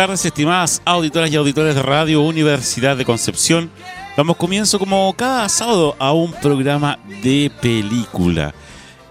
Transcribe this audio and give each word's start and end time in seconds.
Tardes, 0.00 0.24
estimadas 0.24 0.80
auditoras 0.86 1.30
y 1.30 1.36
auditores 1.36 1.74
de 1.74 1.82
Radio 1.82 2.22
Universidad 2.22 2.96
de 2.96 3.04
Concepción. 3.04 3.70
Damos 4.16 4.38
comienzo 4.38 4.78
como 4.78 5.12
cada 5.12 5.46
sábado 5.50 5.94
a 5.98 6.14
un 6.14 6.32
programa 6.32 6.98
de 7.22 7.52
película. 7.60 8.54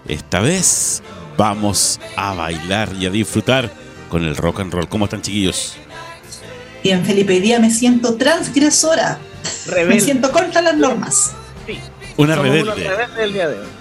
Esta 0.08 0.40
vez 0.40 1.00
vamos 1.36 2.00
a 2.16 2.34
bailar 2.34 2.88
y 2.98 3.06
a 3.06 3.10
disfrutar 3.10 3.70
con 4.08 4.24
el 4.24 4.34
rock 4.34 4.58
and 4.58 4.72
roll. 4.72 4.88
¿Cómo 4.88 5.04
están 5.04 5.22
chiquillos? 5.22 5.76
Bien, 6.82 7.04
Felipe, 7.04 7.34
hoy 7.34 7.40
día 7.40 7.60
me 7.60 7.70
siento 7.70 8.16
transgresora. 8.16 9.20
Me 9.86 10.00
siento 10.00 10.32
contra 10.32 10.60
las 10.60 10.76
normas. 10.76 11.36
Sí. 11.68 11.78
Una 12.16 12.34
rebelde. 12.34 12.90
del 13.16 13.32
día 13.32 13.48
de 13.48 13.60
hoy. 13.60 13.79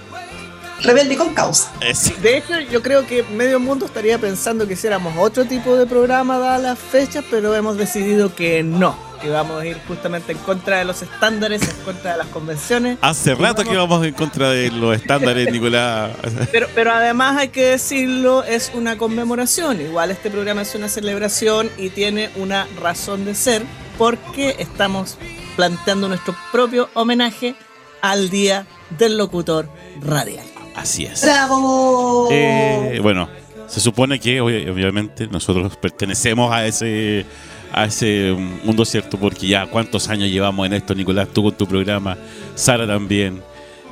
Rebelde 0.81 1.17
con 1.17 1.33
causa. 1.33 1.71
Eh, 1.81 1.93
de 2.21 2.37
hecho, 2.37 2.59
yo 2.59 2.81
creo 2.81 3.05
que 3.05 3.23
medio 3.23 3.59
mundo 3.59 3.85
estaría 3.85 4.17
pensando 4.17 4.67
que 4.67 4.73
hiciéramos 4.73 5.13
otro 5.17 5.45
tipo 5.45 5.75
de 5.75 5.85
programa 5.85 6.37
dadas 6.37 6.61
las 6.61 6.79
fechas, 6.79 7.23
pero 7.29 7.53
hemos 7.55 7.77
decidido 7.77 8.33
que 8.33 8.63
no, 8.63 8.95
que 9.21 9.29
vamos 9.29 9.61
a 9.61 9.65
ir 9.65 9.77
justamente 9.87 10.31
en 10.31 10.37
contra 10.39 10.77
de 10.79 10.85
los 10.85 11.01
estándares, 11.01 11.61
en 11.61 11.83
contra 11.83 12.13
de 12.13 12.17
las 12.17 12.27
convenciones. 12.27 12.97
Hace 13.01 13.35
rato 13.35 13.63
que 13.63 13.75
vamos 13.75 14.05
en 14.05 14.13
contra 14.13 14.49
de 14.51 14.71
los 14.71 14.95
estándares, 14.95 15.47
Nicolás. 15.51 16.11
Pero, 16.51 16.67
pero 16.73 16.91
además 16.91 17.37
hay 17.37 17.49
que 17.49 17.65
decirlo, 17.65 18.43
es 18.43 18.71
una 18.73 18.97
conmemoración. 18.97 19.81
Igual 19.81 20.11
este 20.11 20.29
programa 20.29 20.61
es 20.61 20.75
una 20.75 20.87
celebración 20.87 21.69
y 21.77 21.89
tiene 21.89 22.29
una 22.35 22.67
razón 22.79 23.25
de 23.25 23.35
ser 23.35 23.63
porque 23.97 24.55
estamos 24.59 25.17
planteando 25.55 26.07
nuestro 26.07 26.33
propio 26.53 26.89
homenaje 26.93 27.55
al 28.01 28.29
Día 28.29 28.65
del 28.97 29.17
Locutor 29.17 29.69
Radial. 30.01 30.58
Así 30.79 31.05
es. 31.05 31.21
¡Bravo! 31.23 32.29
Eh, 32.31 32.99
bueno, 33.01 33.29
se 33.67 33.79
supone 33.81 34.19
que 34.19 34.39
obviamente 34.39 35.27
nosotros 35.27 35.75
pertenecemos 35.77 36.51
a 36.51 36.65
ese 36.65 37.25
a 37.71 37.85
ese 37.85 38.35
mundo 38.63 38.83
cierto 38.83 39.17
porque 39.17 39.47
ya 39.47 39.67
cuántos 39.67 40.09
años 40.09 40.29
llevamos 40.29 40.65
en 40.65 40.73
esto, 40.73 40.95
Nicolás, 40.95 41.27
tú 41.31 41.43
con 41.43 41.53
tu 41.53 41.67
programa, 41.67 42.17
Sara 42.55 42.87
también. 42.87 43.43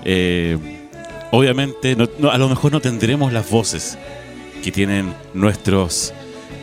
Eh, 0.03 0.57
obviamente, 1.31 1.95
a 2.31 2.37
lo 2.37 2.49
mejor 2.49 2.71
no 2.71 2.79
tendremos 2.79 3.31
las 3.33 3.49
voces 3.49 3.97
que 4.63 4.71
tienen 4.71 5.13
nuestros 5.33 6.13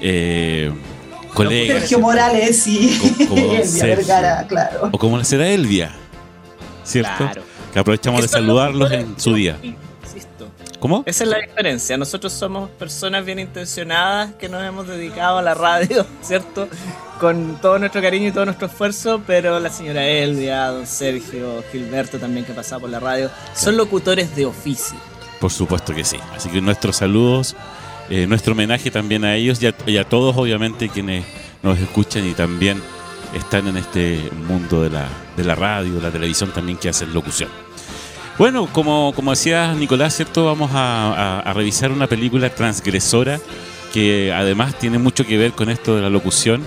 eh, 0.00 0.72
colegas. 1.34 1.80
Sergio 1.80 2.00
Morales 2.00 2.66
y 2.66 2.98
Elvia 3.20 3.84
Vergara, 3.84 4.46
claro. 4.48 4.88
O 4.90 4.98
como 4.98 5.22
será 5.22 5.48
Elvia, 5.48 5.94
¿cierto? 6.82 7.30
Que 7.72 7.78
aprovechamos 7.78 8.22
de 8.22 8.28
saludarlos 8.28 8.90
en 8.90 9.20
su 9.20 9.34
día. 9.34 9.58
¿Cómo? 10.84 11.02
Esa 11.06 11.24
es 11.24 11.30
la 11.30 11.38
diferencia. 11.38 11.96
Nosotros 11.96 12.30
somos 12.30 12.68
personas 12.68 13.24
bien 13.24 13.38
intencionadas 13.38 14.34
que 14.34 14.50
nos 14.50 14.62
hemos 14.62 14.86
dedicado 14.86 15.38
a 15.38 15.42
la 15.42 15.54
radio, 15.54 16.04
¿cierto? 16.22 16.68
Con 17.18 17.58
todo 17.62 17.78
nuestro 17.78 18.02
cariño 18.02 18.28
y 18.28 18.32
todo 18.32 18.44
nuestro 18.44 18.66
esfuerzo, 18.66 19.22
pero 19.26 19.58
la 19.60 19.70
señora 19.70 20.06
Elvia, 20.06 20.66
don 20.66 20.86
Sergio, 20.86 21.64
Gilberto 21.72 22.18
también 22.18 22.44
que 22.44 22.52
ha 22.52 22.54
pasado 22.54 22.82
por 22.82 22.90
la 22.90 23.00
radio, 23.00 23.30
son 23.54 23.78
locutores 23.78 24.36
de 24.36 24.44
oficio. 24.44 24.98
Por 25.40 25.50
supuesto 25.50 25.94
que 25.94 26.04
sí. 26.04 26.18
Así 26.36 26.50
que 26.50 26.60
nuestros 26.60 26.96
saludos, 26.96 27.56
eh, 28.10 28.26
nuestro 28.26 28.52
homenaje 28.52 28.90
también 28.90 29.24
a 29.24 29.36
ellos 29.36 29.62
y 29.62 29.68
a, 29.68 29.74
y 29.86 29.96
a 29.96 30.06
todos, 30.06 30.36
obviamente, 30.36 30.90
quienes 30.90 31.24
nos 31.62 31.78
escuchan 31.78 32.28
y 32.28 32.34
también 32.34 32.82
están 33.34 33.68
en 33.68 33.78
este 33.78 34.20
mundo 34.46 34.82
de 34.82 34.90
la, 34.90 35.08
de 35.34 35.44
la 35.44 35.54
radio, 35.54 35.98
la 35.98 36.10
televisión 36.10 36.52
también 36.52 36.76
que 36.76 36.90
hacen 36.90 37.14
locución. 37.14 37.63
Bueno, 38.36 38.66
como, 38.72 39.12
como 39.14 39.30
decía 39.30 39.74
Nicolás, 39.74 40.16
¿cierto? 40.16 40.44
Vamos 40.44 40.70
a, 40.74 41.52
revisar 41.54 41.92
una 41.92 42.08
película 42.08 42.50
transgresora 42.50 43.40
que 43.92 44.32
además 44.32 44.76
tiene 44.76 44.98
mucho 44.98 45.24
que 45.24 45.38
ver 45.38 45.52
con 45.52 45.70
esto 45.70 45.94
de 45.94 46.02
la 46.02 46.10
locución. 46.10 46.64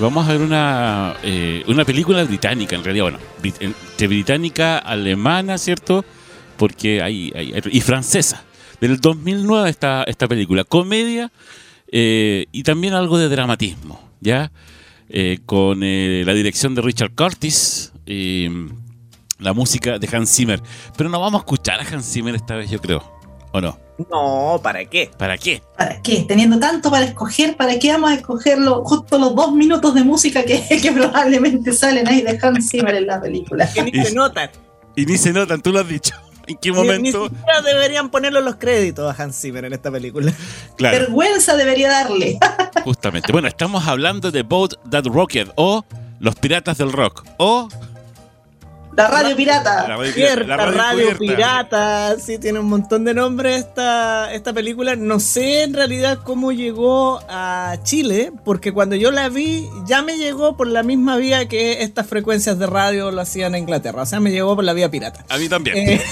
vamos 0.00 0.28
a 0.28 0.32
ver 0.32 0.40
una, 0.40 1.16
eh, 1.24 1.64
una 1.66 1.84
película 1.84 2.22
británica, 2.22 2.76
en 2.76 2.84
realidad, 2.84 3.06
bueno, 3.06 3.18
entre 3.42 4.06
británica, 4.06 4.78
alemana, 4.78 5.58
¿cierto? 5.58 6.04
Porque 6.56 7.02
hay, 7.02 7.32
y 7.64 7.80
francesa. 7.80 8.44
Del 8.80 9.00
2009 9.00 9.70
esta, 9.70 10.04
esta 10.04 10.28
película, 10.28 10.62
comedia 10.62 11.32
eh, 11.90 12.46
y 12.52 12.62
también 12.62 12.94
algo 12.94 13.18
de 13.18 13.28
dramatismo, 13.28 14.08
¿ya? 14.20 14.52
Eh, 15.08 15.40
con 15.46 15.80
la 15.80 16.32
dirección 16.32 16.76
de 16.76 16.80
Richard 16.80 17.12
Curtis 17.16 17.92
la 19.42 19.52
música 19.52 19.98
de 19.98 20.08
Hans 20.12 20.34
Zimmer. 20.34 20.62
Pero 20.96 21.10
no 21.10 21.20
vamos 21.20 21.40
a 21.40 21.42
escuchar 21.42 21.80
a 21.80 21.82
Hans 21.82 22.10
Zimmer 22.10 22.34
esta 22.34 22.56
vez, 22.56 22.70
yo 22.70 22.80
creo. 22.80 23.02
¿O 23.52 23.60
no? 23.60 23.78
No, 24.10 24.60
¿para 24.62 24.84
qué? 24.86 25.10
¿Para 25.16 25.36
qué? 25.36 25.62
¿Para 25.76 26.00
qué? 26.00 26.24
Teniendo 26.26 26.58
tanto 26.58 26.90
para 26.90 27.04
escoger, 27.04 27.56
¿para 27.56 27.78
qué 27.78 27.92
vamos 27.92 28.10
a 28.10 28.14
escoger 28.14 28.58
justo 28.82 29.18
los 29.18 29.34
dos 29.34 29.52
minutos 29.52 29.94
de 29.94 30.02
música 30.04 30.42
que, 30.44 30.64
que, 30.82 30.92
probablemente 30.92 31.72
salen 31.72 32.08
ahí 32.08 32.22
de 32.22 32.38
Hans 32.40 32.70
Zimmer 32.70 32.94
en 32.94 33.06
la 33.06 33.20
película? 33.20 33.70
Que 33.70 33.82
ni 33.82 34.04
se 34.04 34.14
notan. 34.14 34.50
Y 34.96 35.06
ni 35.06 35.18
se 35.18 35.32
notan, 35.32 35.60
tú 35.60 35.72
lo 35.72 35.80
has 35.80 35.88
dicho. 35.88 36.14
¿En 36.46 36.56
qué 36.56 36.72
momento? 36.72 37.28
Ni, 37.28 37.64
deberían 37.64 38.10
ponerle 38.10 38.40
los 38.40 38.56
créditos 38.56 39.08
a 39.08 39.22
Hans 39.22 39.40
Zimmer 39.40 39.64
en 39.66 39.74
esta 39.74 39.90
película. 39.90 40.32
Claro. 40.76 40.98
Vergüenza 40.98 41.56
debería 41.56 41.88
darle. 41.88 42.38
Justamente. 42.84 43.30
Bueno, 43.32 43.48
estamos 43.48 43.86
hablando 43.86 44.30
de 44.30 44.42
Boat 44.42 44.74
That 44.90 45.06
Rocket 45.06 45.50
o 45.56 45.84
Los 46.18 46.34
Piratas 46.36 46.78
del 46.78 46.92
Rock 46.92 47.24
o 47.38 47.68
la 48.96 49.08
radio 49.08 49.36
pirata. 49.36 49.88
La 49.88 50.56
radio, 50.56 51.18
pirata. 51.18 52.16
Sí, 52.18 52.38
tiene 52.38 52.58
un 52.58 52.68
montón 52.68 53.04
de 53.04 53.14
nombres 53.14 53.58
esta, 53.58 54.32
esta 54.32 54.52
película. 54.52 54.96
No 54.96 55.18
sé 55.20 55.62
en 55.62 55.74
realidad 55.74 56.18
cómo 56.22 56.52
llegó 56.52 57.20
a 57.28 57.76
Chile, 57.82 58.32
porque 58.44 58.72
cuando 58.72 58.96
yo 58.96 59.10
la 59.10 59.28
vi 59.28 59.66
ya 59.86 60.02
me 60.02 60.18
llegó 60.18 60.56
por 60.56 60.66
la 60.66 60.82
misma 60.82 61.16
vía 61.16 61.48
que 61.48 61.82
estas 61.82 62.06
frecuencias 62.06 62.58
de 62.58 62.66
radio 62.66 63.10
lo 63.10 63.20
hacían 63.20 63.54
en 63.54 63.62
Inglaterra. 63.62 64.02
O 64.02 64.06
sea, 64.06 64.20
me 64.20 64.30
llegó 64.30 64.54
por 64.54 64.64
la 64.64 64.72
vía 64.74 64.90
pirata. 64.90 65.24
A 65.28 65.38
mí 65.38 65.48
también. 65.48 65.76
Eh, 65.76 66.02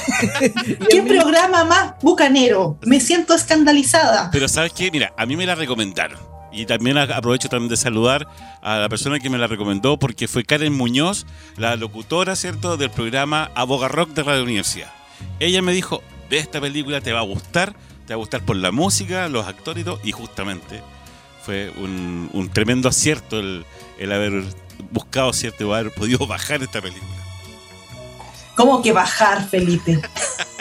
¿Qué 0.90 1.02
programa 1.02 1.64
más 1.64 1.94
bucanero? 2.00 2.78
Me 2.82 3.00
siento 3.00 3.34
escandalizada. 3.34 4.30
Pero 4.32 4.48
¿sabes 4.48 4.72
qué? 4.72 4.90
Mira, 4.90 5.12
a 5.16 5.26
mí 5.26 5.36
me 5.36 5.46
la 5.46 5.54
recomendaron. 5.54 6.18
Y 6.52 6.66
también 6.66 6.98
aprovecho 6.98 7.48
también 7.48 7.68
de 7.70 7.76
saludar 7.76 8.26
a 8.60 8.76
la 8.78 8.88
persona 8.88 9.20
que 9.20 9.30
me 9.30 9.38
la 9.38 9.46
recomendó 9.46 9.98
porque 9.98 10.28
fue 10.28 10.44
Karen 10.44 10.72
Muñoz, 10.72 11.26
la 11.56 11.76
locutora, 11.76 12.34
¿cierto?, 12.36 12.76
del 12.76 12.90
programa 12.90 13.50
Aboga 13.54 13.88
Rock 13.88 14.10
de 14.10 14.22
Radio 14.22 14.42
Universidad. 14.42 14.92
Ella 15.38 15.62
me 15.62 15.72
dijo, 15.72 16.02
de 16.28 16.38
esta 16.38 16.60
película 16.60 17.00
te 17.00 17.12
va 17.12 17.20
a 17.20 17.24
gustar, 17.24 17.74
te 18.06 18.14
va 18.14 18.16
a 18.16 18.18
gustar 18.18 18.42
por 18.42 18.56
la 18.56 18.72
música, 18.72 19.28
los 19.28 19.46
actores 19.46 19.82
y 19.82 19.84
todo, 19.84 20.00
y 20.02 20.12
justamente 20.12 20.82
fue 21.44 21.70
un, 21.76 22.50
tremendo 22.52 22.88
acierto 22.88 23.38
el, 23.38 23.64
el 23.98 24.12
haber 24.12 24.42
buscado, 24.90 25.32
¿cierto?, 25.32 25.72
haber 25.74 25.92
podido 25.92 26.26
bajar 26.26 26.62
esta 26.62 26.80
película. 26.80 27.20
¿Cómo 28.56 28.82
que 28.82 28.92
bajar, 28.92 29.48
Felipe? 29.48 30.00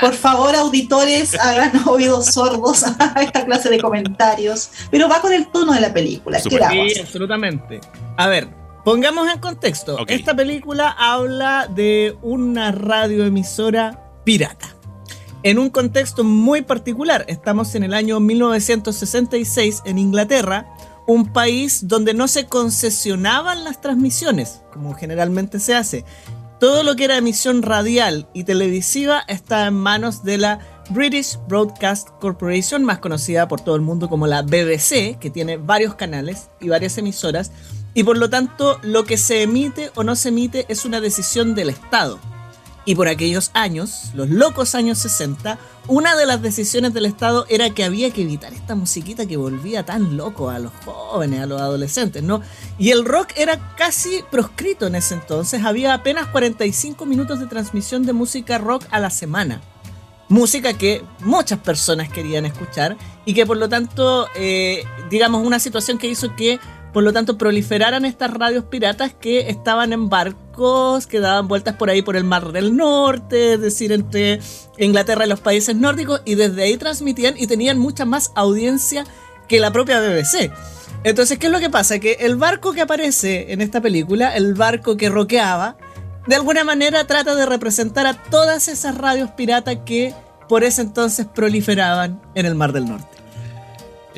Por 0.00 0.14
favor, 0.14 0.54
auditores, 0.54 1.34
hagan 1.38 1.72
oídos 1.88 2.26
sordos 2.26 2.84
a 2.84 3.22
esta 3.22 3.44
clase 3.44 3.70
de 3.70 3.80
comentarios. 3.80 4.70
Pero 4.90 5.08
va 5.08 5.20
con 5.20 5.32
el 5.32 5.48
tono 5.48 5.72
de 5.72 5.80
la 5.80 5.92
película. 5.92 6.38
Sí, 6.40 6.50
absolutamente. 7.00 7.80
A 8.16 8.26
ver, 8.28 8.48
pongamos 8.84 9.28
en 9.32 9.38
contexto. 9.38 10.04
Esta 10.06 10.34
película 10.34 10.94
habla 10.98 11.68
de 11.68 12.16
una 12.22 12.72
radioemisora 12.72 14.02
pirata. 14.24 14.74
En 15.44 15.58
un 15.58 15.70
contexto 15.70 16.24
muy 16.24 16.62
particular, 16.62 17.24
estamos 17.28 17.74
en 17.76 17.84
el 17.84 17.94
año 17.94 18.18
1966 18.18 19.82
en 19.84 19.98
Inglaterra, 19.98 20.66
un 21.06 21.32
país 21.32 21.86
donde 21.86 22.12
no 22.12 22.26
se 22.28 22.46
concesionaban 22.46 23.62
las 23.62 23.80
transmisiones, 23.80 24.62
como 24.72 24.94
generalmente 24.94 25.60
se 25.60 25.74
hace. 25.74 26.04
Todo 26.60 26.82
lo 26.82 26.96
que 26.96 27.04
era 27.04 27.16
emisión 27.16 27.62
radial 27.62 28.26
y 28.34 28.42
televisiva 28.42 29.22
estaba 29.28 29.66
en 29.66 29.74
manos 29.74 30.24
de 30.24 30.38
la 30.38 30.58
British 30.90 31.38
Broadcast 31.46 32.08
Corporation, 32.18 32.82
más 32.82 32.98
conocida 32.98 33.46
por 33.46 33.60
todo 33.60 33.76
el 33.76 33.82
mundo 33.82 34.08
como 34.08 34.26
la 34.26 34.42
BBC, 34.42 35.18
que 35.20 35.30
tiene 35.32 35.56
varios 35.56 35.94
canales 35.94 36.50
y 36.60 36.68
varias 36.68 36.98
emisoras, 36.98 37.52
y 37.94 38.02
por 38.02 38.18
lo 38.18 38.28
tanto 38.28 38.80
lo 38.82 39.04
que 39.04 39.18
se 39.18 39.42
emite 39.42 39.92
o 39.94 40.02
no 40.02 40.16
se 40.16 40.30
emite 40.30 40.66
es 40.68 40.84
una 40.84 41.00
decisión 41.00 41.54
del 41.54 41.68
Estado. 41.68 42.18
Y 42.88 42.94
por 42.94 43.06
aquellos 43.06 43.50
años, 43.52 44.12
los 44.14 44.30
locos 44.30 44.74
años 44.74 44.96
60, 44.96 45.58
una 45.88 46.16
de 46.16 46.24
las 46.24 46.40
decisiones 46.40 46.94
del 46.94 47.04
Estado 47.04 47.44
era 47.50 47.68
que 47.68 47.84
había 47.84 48.10
que 48.12 48.22
evitar 48.22 48.54
esta 48.54 48.74
musiquita 48.74 49.26
que 49.26 49.36
volvía 49.36 49.84
tan 49.84 50.16
loco 50.16 50.48
a 50.48 50.58
los 50.58 50.72
jóvenes, 50.86 51.42
a 51.42 51.44
los 51.44 51.60
adolescentes, 51.60 52.22
¿no? 52.22 52.40
Y 52.78 52.88
el 52.88 53.04
rock 53.04 53.32
era 53.36 53.74
casi 53.76 54.24
proscrito 54.30 54.86
en 54.86 54.94
ese 54.94 55.12
entonces, 55.12 55.66
había 55.66 55.92
apenas 55.92 56.28
45 56.28 57.04
minutos 57.04 57.40
de 57.40 57.46
transmisión 57.46 58.06
de 58.06 58.14
música 58.14 58.56
rock 58.56 58.86
a 58.90 59.00
la 59.00 59.10
semana. 59.10 59.60
Música 60.30 60.72
que 60.72 61.04
muchas 61.20 61.58
personas 61.58 62.08
querían 62.08 62.46
escuchar 62.46 62.96
y 63.26 63.34
que 63.34 63.44
por 63.44 63.58
lo 63.58 63.68
tanto, 63.68 64.28
eh, 64.34 64.82
digamos, 65.10 65.46
una 65.46 65.58
situación 65.58 65.98
que 65.98 66.06
hizo 66.06 66.34
que 66.36 66.58
por 66.92 67.04
lo 67.04 67.12
tanto, 67.12 67.36
proliferaran 67.36 68.04
estas 68.04 68.32
radios 68.32 68.64
piratas 68.64 69.12
que 69.12 69.50
estaban 69.50 69.92
en 69.92 70.08
que 71.06 71.20
daban 71.20 71.46
vueltas 71.46 71.76
por 71.76 71.88
ahí 71.88 72.02
por 72.02 72.16
el 72.16 72.24
Mar 72.24 72.50
del 72.50 72.76
Norte, 72.76 73.54
es 73.54 73.60
decir, 73.60 73.92
entre 73.92 74.40
Inglaterra 74.76 75.24
y 75.24 75.28
los 75.28 75.38
países 75.38 75.76
nórdicos, 75.76 76.20
y 76.24 76.34
desde 76.34 76.64
ahí 76.64 76.76
transmitían 76.76 77.34
y 77.38 77.46
tenían 77.46 77.78
mucha 77.78 78.04
más 78.04 78.32
audiencia 78.34 79.04
que 79.46 79.60
la 79.60 79.72
propia 79.72 80.00
BBC. 80.00 80.50
Entonces, 81.04 81.38
¿qué 81.38 81.46
es 81.46 81.52
lo 81.52 81.60
que 81.60 81.70
pasa? 81.70 82.00
Que 82.00 82.14
el 82.20 82.34
barco 82.34 82.72
que 82.72 82.80
aparece 82.80 83.52
en 83.52 83.60
esta 83.60 83.80
película, 83.80 84.34
el 84.34 84.54
barco 84.54 84.96
que 84.96 85.08
roqueaba, 85.08 85.76
de 86.26 86.34
alguna 86.34 86.64
manera 86.64 87.06
trata 87.06 87.36
de 87.36 87.46
representar 87.46 88.08
a 88.08 88.14
todas 88.14 88.66
esas 88.66 88.98
radios 88.98 89.30
piratas 89.30 89.78
que 89.86 90.12
por 90.48 90.64
ese 90.64 90.82
entonces 90.82 91.26
proliferaban 91.32 92.20
en 92.34 92.46
el 92.46 92.56
Mar 92.56 92.72
del 92.72 92.86
Norte. 92.86 93.17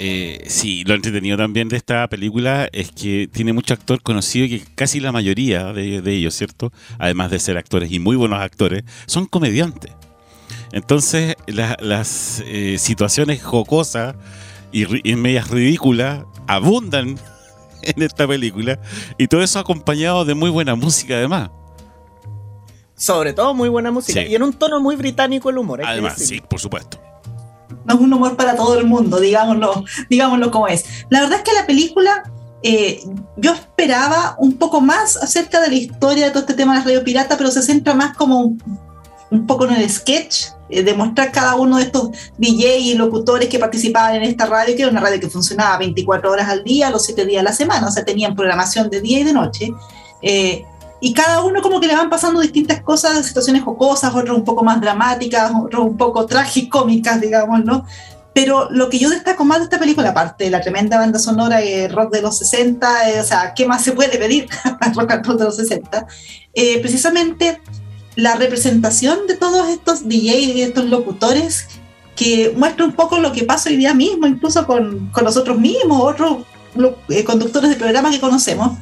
Eh, 0.03 0.47
sí, 0.47 0.83
lo 0.85 0.95
entretenido 0.95 1.37
también 1.37 1.69
de 1.69 1.77
esta 1.77 2.09
película 2.09 2.71
es 2.73 2.91
que 2.91 3.29
tiene 3.31 3.53
mucho 3.53 3.75
actor 3.75 4.01
conocido 4.01 4.47
y 4.47 4.49
que 4.49 4.65
casi 4.75 4.99
la 4.99 5.13
mayoría 5.13 5.75
de, 5.75 6.01
ellos, 6.07 6.35
¿cierto? 6.35 6.73
Además 6.99 7.31
de 7.31 7.39
ser 7.39 7.59
actores 7.59 7.93
y 7.93 7.99
muy 7.99 8.17
buenos 8.17 8.41
actores, 8.41 8.83
son 9.05 9.27
comediantes. 9.27 9.93
Entonces, 10.73 11.37
las 11.47 12.43
eh, 12.47 12.79
situaciones 12.79 13.43
jocosas 13.43 14.17
y, 14.73 14.87
y 15.07 15.17
medias 15.17 15.51
ridículas 15.51 16.25
abundan 16.47 17.19
en 17.83 18.03
esta 18.03 18.27
película 18.27 18.81
y 19.19 19.29
todo 19.29 19.43
eso 19.43 19.59
acompañado 19.59 20.25
de 20.25 20.33
muy 20.35 20.49
buena 20.49 20.77
música 20.77 21.17
además. 21.17 21.51
Sobre 22.95 23.35
todo 23.35 23.53
muy 23.53 23.69
buena 23.69 23.91
música 23.91 24.23
y 24.23 24.35
en 24.35 24.43
un 24.45 24.55
tono 24.55 24.81
muy 24.81 24.97
británico 24.97 25.51
el 25.51 25.59
humor. 25.59 25.83
Además, 25.85 26.15
sí, 26.17 26.41
por 26.41 26.59
supuesto 26.59 27.10
no 27.85 27.95
es 27.95 28.01
un 28.01 28.13
humor 28.13 28.37
para 28.37 28.57
todo 28.57 28.79
el 28.79 28.87
mundo, 28.87 29.21
digámoslo, 29.21 29.85
digámoslo 30.09 30.51
como 30.51 30.69
es. 30.69 30.85
La 31.09 31.21
verdad 31.21 31.39
es 31.39 31.45
que 31.45 31.53
la 31.53 31.67
película, 31.67 32.23
eh, 32.63 33.03
yo 33.37 33.55
esperaba 33.55 34.37
un 34.39 34.55
poco 34.55 34.81
más 34.81 35.17
acerca 35.17 35.61
de 35.61 35.69
la 35.69 35.75
historia 35.75 36.27
de 36.27 36.31
todo 36.31 36.41
este 36.41 36.55
tema 36.55 36.73
de 36.73 36.81
la 36.81 36.85
radio 36.85 37.05
pirata, 37.05 37.37
pero 37.37 37.51
se 37.51 37.63
centra 37.63 37.95
más 37.95 38.17
como 38.17 38.57
un, 39.31 39.47
poco 39.47 39.67
en 39.67 39.75
el 39.75 39.89
sketch, 39.89 40.47
eh, 40.69 40.83
de 40.83 40.95
mostrar 40.95 41.33
cada 41.33 41.55
uno 41.57 41.79
de 41.79 41.85
estos 41.85 42.11
DJ 42.39 42.79
y 42.79 42.95
locutores 42.95 43.49
que 43.49 43.59
participaban 43.59 44.17
en 44.17 44.23
esta 44.23 44.47
radio, 44.47 44.75
que 44.75 44.83
era 44.83 44.91
una 44.91 45.01
radio 45.01 45.21
que 45.21 45.31
funcionaba 45.31 45.79
24 45.79 46.31
horas 46.31 46.49
al 46.49 46.65
día, 46.65 46.91
los 46.91 47.05
7 47.05 47.25
días 47.25 47.41
a 47.41 47.45
la 47.45 47.53
semana, 47.53 47.87
o 47.87 47.91
sea, 47.91 48.05
tenían 48.05 48.35
programación 48.35 48.91
de 48.91 49.01
día 49.01 49.21
y 49.21 49.25
de 49.25 49.33
noche. 49.33 49.71
Eh, 50.23 50.65
y 51.01 51.15
cada 51.15 51.43
uno 51.43 51.63
como 51.63 51.81
que 51.81 51.87
le 51.87 51.97
van 51.97 52.11
pasando 52.11 52.41
distintas 52.41 52.83
cosas, 52.83 53.27
situaciones 53.27 53.63
jocosas, 53.63 54.15
otras 54.15 54.37
un 54.37 54.45
poco 54.45 54.63
más 54.63 54.81
dramáticas, 54.81 55.51
otras 55.55 55.83
un 55.83 55.97
poco 55.97 56.27
tragicómicas, 56.27 57.21
digamos, 57.21 57.65
¿no? 57.65 57.87
Pero 58.33 58.69
lo 58.71 58.89
que 58.91 58.99
yo 58.99 59.11
destaco 59.11 59.45
más 59.45 59.59
de 59.59 59.65
esta 59.65 59.79
película, 59.79 60.11
aparte 60.11 60.45
de 60.45 60.51
la 60.51 60.61
tremenda 60.61 60.99
banda 60.99 61.19
sonora 61.19 61.65
y 61.65 61.89
rock 61.89 62.13
de 62.13 62.23
los 62.23 62.39
60, 62.39 63.11
eh, 63.11 63.21
o 63.21 63.25
sea, 63.25 63.55
¿qué 63.55 63.67
más 63.67 63.83
se 63.83 63.93
puede 63.93 64.17
pedir 64.19 64.49
rock 64.95 65.11
and 65.11 65.27
roll 65.27 65.39
de 65.39 65.45
los 65.45 65.57
60? 65.57 66.07
Eh, 66.55 66.81
precisamente 66.81 67.61
la 68.17 68.37
representación 68.37 69.27
de 69.27 69.37
todos 69.37 69.69
estos 69.69 70.09
DJs 70.09 70.55
y 70.55 70.63
estos 70.63 70.85
locutores 70.85 71.67
que 72.15 72.53
muestra 72.57 72.85
un 72.85 72.93
poco 72.93 73.19
lo 73.19 73.33
que 73.33 73.45
pasa 73.45 73.71
hoy 73.71 73.77
día 73.77 73.95
mismo, 73.95 74.27
incluso 74.27 74.67
con, 74.67 75.09
con 75.09 75.25
nosotros 75.25 75.59
mismos, 75.59 76.03
otros 76.03 76.45
eh, 77.09 77.25
conductores 77.25 77.71
de 77.71 77.77
programas 77.77 78.15
que 78.15 78.21
conocemos, 78.21 78.79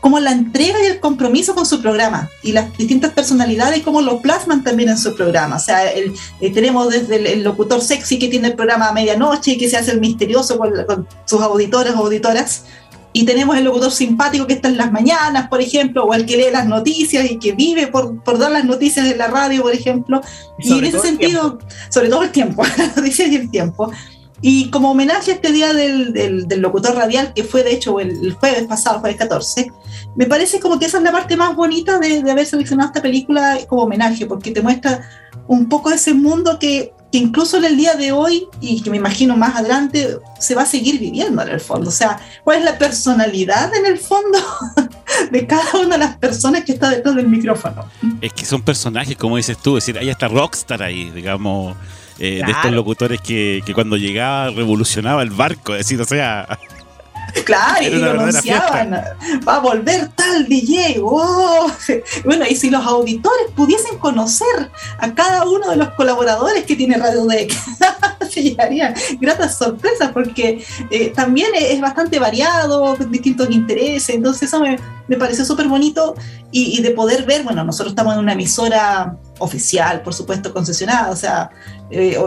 como 0.00 0.20
la 0.20 0.30
entrega 0.30 0.78
y 0.82 0.86
el 0.86 1.00
compromiso 1.00 1.54
con 1.54 1.66
su 1.66 1.82
programa 1.82 2.30
y 2.42 2.52
las 2.52 2.76
distintas 2.76 3.12
personalidades, 3.12 3.82
como 3.82 4.00
lo 4.00 4.20
plasman 4.20 4.62
también 4.62 4.90
en 4.90 4.98
su 4.98 5.14
programa. 5.14 5.56
O 5.56 5.60
sea, 5.60 5.90
el, 5.90 6.14
eh, 6.40 6.52
tenemos 6.52 6.88
desde 6.88 7.32
el, 7.32 7.42
locutor 7.42 7.80
sexy 7.80 8.18
que 8.18 8.28
tiene 8.28 8.48
el 8.48 8.54
programa 8.54 8.88
a 8.88 8.92
medianoche 8.92 9.52
y 9.52 9.58
que 9.58 9.68
se 9.68 9.76
hace 9.76 9.90
el 9.90 10.00
misterioso 10.00 10.56
con, 10.58 11.08
sus 11.24 11.40
auditores 11.40 11.94
o 11.94 11.98
auditoras. 11.98 12.64
Y 13.12 13.24
tenemos 13.24 13.56
el 13.56 13.64
locutor 13.64 13.90
simpático 13.90 14.46
que 14.46 14.52
está 14.52 14.68
en 14.68 14.76
las 14.76 14.92
mañanas, 14.92 15.48
por 15.48 15.60
ejemplo, 15.60 16.04
o 16.04 16.14
el 16.14 16.26
que 16.26 16.36
lee 16.36 16.52
las 16.52 16.66
noticias 16.66 17.28
y 17.28 17.38
que 17.38 17.52
vive 17.52 17.88
por, 17.88 18.22
por 18.22 18.38
dar 18.38 18.52
las 18.52 18.64
noticias 18.64 19.06
en 19.06 19.18
la 19.18 19.26
radio, 19.26 19.62
por 19.62 19.74
ejemplo. 19.74 20.20
Y, 20.58 20.78
en 20.78 20.84
ese 20.84 21.00
sentido, 21.00 21.58
sobre 21.88 22.08
todo 22.08 22.22
el 22.22 22.30
tiempo, 22.30 22.62
las 22.78 22.96
noticias 22.96 23.28
y 23.28 23.36
el 23.36 23.50
tiempo. 23.50 23.90
Y 24.40 24.70
como 24.70 24.92
homenaje 24.92 25.32
a 25.32 25.34
este 25.34 25.52
día 25.52 25.72
del, 25.72 26.46
locutor 26.58 26.94
radial, 26.94 27.32
que 27.34 27.42
fue 27.42 27.64
de 27.64 27.72
hecho 27.72 27.98
el, 27.98 28.32
jueves 28.34 28.64
pasado, 28.64 29.00
jueves 29.00 29.18
14, 29.18 29.72
me 30.14 30.26
parece 30.26 30.60
como 30.60 30.78
que 30.78 30.86
esa 30.86 30.98
es 30.98 31.04
la 31.04 31.12
parte 31.12 31.36
más 31.36 31.56
bonita 31.56 31.98
de, 31.98 32.22
de 32.22 32.30
haber 32.30 32.46
seleccionado 32.46 32.88
esta 32.88 33.02
película 33.02 33.58
como 33.68 33.82
homenaje, 33.82 34.26
porque 34.26 34.52
te 34.52 34.62
muestra 34.62 35.08
un 35.48 35.68
poco 35.68 35.90
ese 35.90 36.14
mundo 36.14 36.58
que, 36.58 36.92
que, 37.10 37.18
incluso 37.18 37.56
en 37.56 37.64
el 37.64 37.76
día 37.76 37.94
de 37.94 38.12
hoy, 38.12 38.46
y 38.60 38.80
que 38.82 38.90
me 38.90 38.98
imagino 38.98 39.36
más 39.36 39.56
adelante, 39.56 40.18
se 40.38 40.54
va 40.54 40.62
a 40.62 40.66
seguir 40.66 41.00
viviendo 41.00 41.42
en 41.42 41.48
el 41.48 41.60
fondo. 41.60 41.88
O 41.88 41.92
sea, 41.92 42.20
¿cuál 42.44 42.58
es 42.58 42.64
la 42.64 42.78
personalidad 42.78 43.74
en 43.74 43.86
el 43.86 43.98
fondo 43.98 44.38
de 45.32 45.46
cada 45.46 45.80
una 45.80 45.96
de 45.96 46.04
las 46.04 46.16
personas 46.18 46.64
que 46.64 46.72
está 46.72 46.90
detrás 46.90 47.16
del 47.16 47.26
micrófono? 47.26 47.86
Es 48.20 48.32
que 48.32 48.44
son 48.44 48.62
personajes, 48.62 49.16
como 49.16 49.36
dices 49.36 49.58
tú, 49.58 49.76
es 49.76 49.84
decir, 49.84 49.98
hay 49.98 50.10
hasta 50.10 50.28
rockstar 50.28 50.82
ahí, 50.82 51.10
digamos 51.10 51.76
eh, 52.18 52.42
de 52.44 52.52
estos 52.52 52.72
locutores 52.72 53.20
que, 53.20 53.62
que, 53.64 53.74
cuando 53.74 53.96
llegaba 53.96 54.50
revolucionaba 54.50 55.22
el 55.22 55.30
barco, 55.30 55.74
es 55.74 55.80
decir, 55.80 56.00
o 56.00 56.04
sea... 56.04 56.58
Claro, 57.44 57.82
y 57.82 57.90
lo 57.90 58.10
anunciaban, 58.10 58.90
va 59.46 59.56
a 59.56 59.58
volver 59.58 60.08
tal 60.08 60.48
DJ, 60.48 61.00
Bueno, 62.24 62.46
y 62.48 62.56
si 62.56 62.70
los 62.70 62.84
auditores 62.84 63.50
pudiesen 63.54 63.98
conocer 63.98 64.70
a 64.98 65.14
cada 65.14 65.44
uno 65.44 65.68
de 65.68 65.76
los 65.76 65.90
colaboradores 65.90 66.64
que 66.64 66.74
tiene 66.74 66.96
Radio 66.96 67.26
Deck, 67.26 67.54
se 68.30 68.42
llegarían 68.42 68.94
gratas 69.20 69.58
sorpresas, 69.58 70.10
porque 70.12 70.64
eh, 70.90 71.12
también 71.14 71.50
es 71.54 71.80
bastante 71.80 72.18
variado, 72.18 72.96
distintos 72.96 73.50
intereses, 73.50 74.14
entonces 74.14 74.44
eso 74.44 74.60
me, 74.60 74.78
me 75.06 75.16
pareció 75.16 75.44
súper 75.44 75.68
bonito 75.68 76.14
y, 76.50 76.78
y 76.78 76.82
de 76.82 76.90
poder 76.92 77.24
ver, 77.24 77.42
bueno, 77.42 77.62
nosotros 77.62 77.92
estamos 77.92 78.14
en 78.14 78.20
una 78.20 78.32
emisora 78.32 79.18
oficial, 79.38 80.02
por 80.02 80.14
supuesto, 80.14 80.52
concesionada, 80.52 81.10
o 81.10 81.16
sea, 81.16 81.50
eh, 81.90 82.18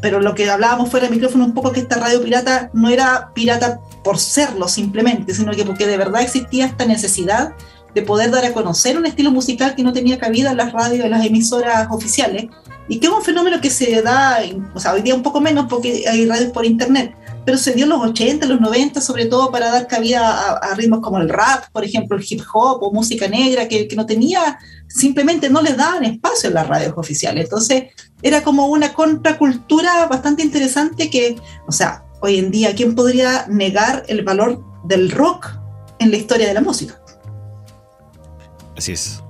pero 0.00 0.20
lo 0.20 0.34
que 0.34 0.48
hablábamos 0.48 0.90
fuera 0.90 1.06
del 1.06 1.14
micrófono 1.14 1.44
un 1.44 1.54
poco 1.54 1.72
que 1.72 1.80
esta 1.80 1.96
radio 1.96 2.22
pirata 2.22 2.70
no 2.72 2.88
era 2.88 3.30
pirata 3.34 3.80
por 4.04 4.18
serlo 4.18 4.68
simplemente, 4.68 5.34
sino 5.34 5.52
que 5.52 5.64
porque 5.64 5.86
de 5.86 5.96
verdad 5.96 6.22
existía 6.22 6.66
esta 6.66 6.84
necesidad 6.84 7.54
de 7.94 8.02
poder 8.02 8.30
dar 8.30 8.44
a 8.44 8.52
conocer 8.52 8.98
un 8.98 9.06
estilo 9.06 9.30
musical 9.30 9.74
que 9.74 9.82
no 9.82 9.92
tenía 9.92 10.18
cabida 10.18 10.50
en 10.50 10.58
las 10.58 10.72
radios, 10.72 11.04
en 11.04 11.10
las 11.10 11.24
emisoras 11.24 11.88
oficiales, 11.90 12.46
y 12.88 13.00
que 13.00 13.06
es 13.06 13.12
un 13.12 13.22
fenómeno 13.22 13.60
que 13.60 13.70
se 13.70 14.02
da, 14.02 14.38
o 14.74 14.80
sea, 14.80 14.92
hoy 14.92 15.02
día 15.02 15.14
un 15.14 15.22
poco 15.22 15.40
menos 15.40 15.66
porque 15.68 16.04
hay 16.06 16.26
radios 16.26 16.52
por 16.52 16.66
internet, 16.66 17.14
pero 17.46 17.58
se 17.58 17.72
dio 17.74 17.84
en 17.84 17.90
los 17.90 18.02
80, 18.02 18.44
los 18.46 18.60
90, 18.60 19.00
sobre 19.00 19.26
todo 19.26 19.52
para 19.52 19.70
dar 19.70 19.86
cabida 19.86 20.56
a, 20.56 20.74
ritmos 20.74 21.00
como 21.00 21.18
el 21.18 21.28
rap, 21.28 21.66
por 21.72 21.84
ejemplo, 21.84 22.16
el 22.16 22.26
hip 22.28 22.42
hop 22.52 22.82
o 22.82 22.92
música 22.92 23.28
negra, 23.28 23.68
que, 23.68 23.86
que, 23.86 23.94
no 23.94 24.04
tenía, 24.04 24.58
simplemente 24.88 25.48
no 25.48 25.62
les 25.62 25.76
daban 25.76 26.04
espacio 26.04 26.48
en 26.48 26.54
las 26.54 26.66
radios 26.66 26.94
oficiales. 26.96 27.44
Entonces, 27.44 27.84
era 28.20 28.42
como 28.42 28.66
una 28.66 28.92
contracultura 28.92 30.06
bastante 30.06 30.42
interesante 30.42 31.08
que, 31.08 31.36
o 31.68 31.72
sea, 31.72 32.04
hoy 32.20 32.38
en 32.40 32.50
día, 32.50 32.74
¿quién 32.74 32.96
podría 32.96 33.46
negar 33.46 34.02
el 34.08 34.24
valor 34.24 34.64
del 34.84 35.12
rock 35.12 35.48
en 36.00 36.10
la 36.10 36.16
historia 36.16 36.48
de 36.48 36.54
la 36.54 36.62
música? 36.62 37.00
Así 38.76 38.90
es. 38.90 39.22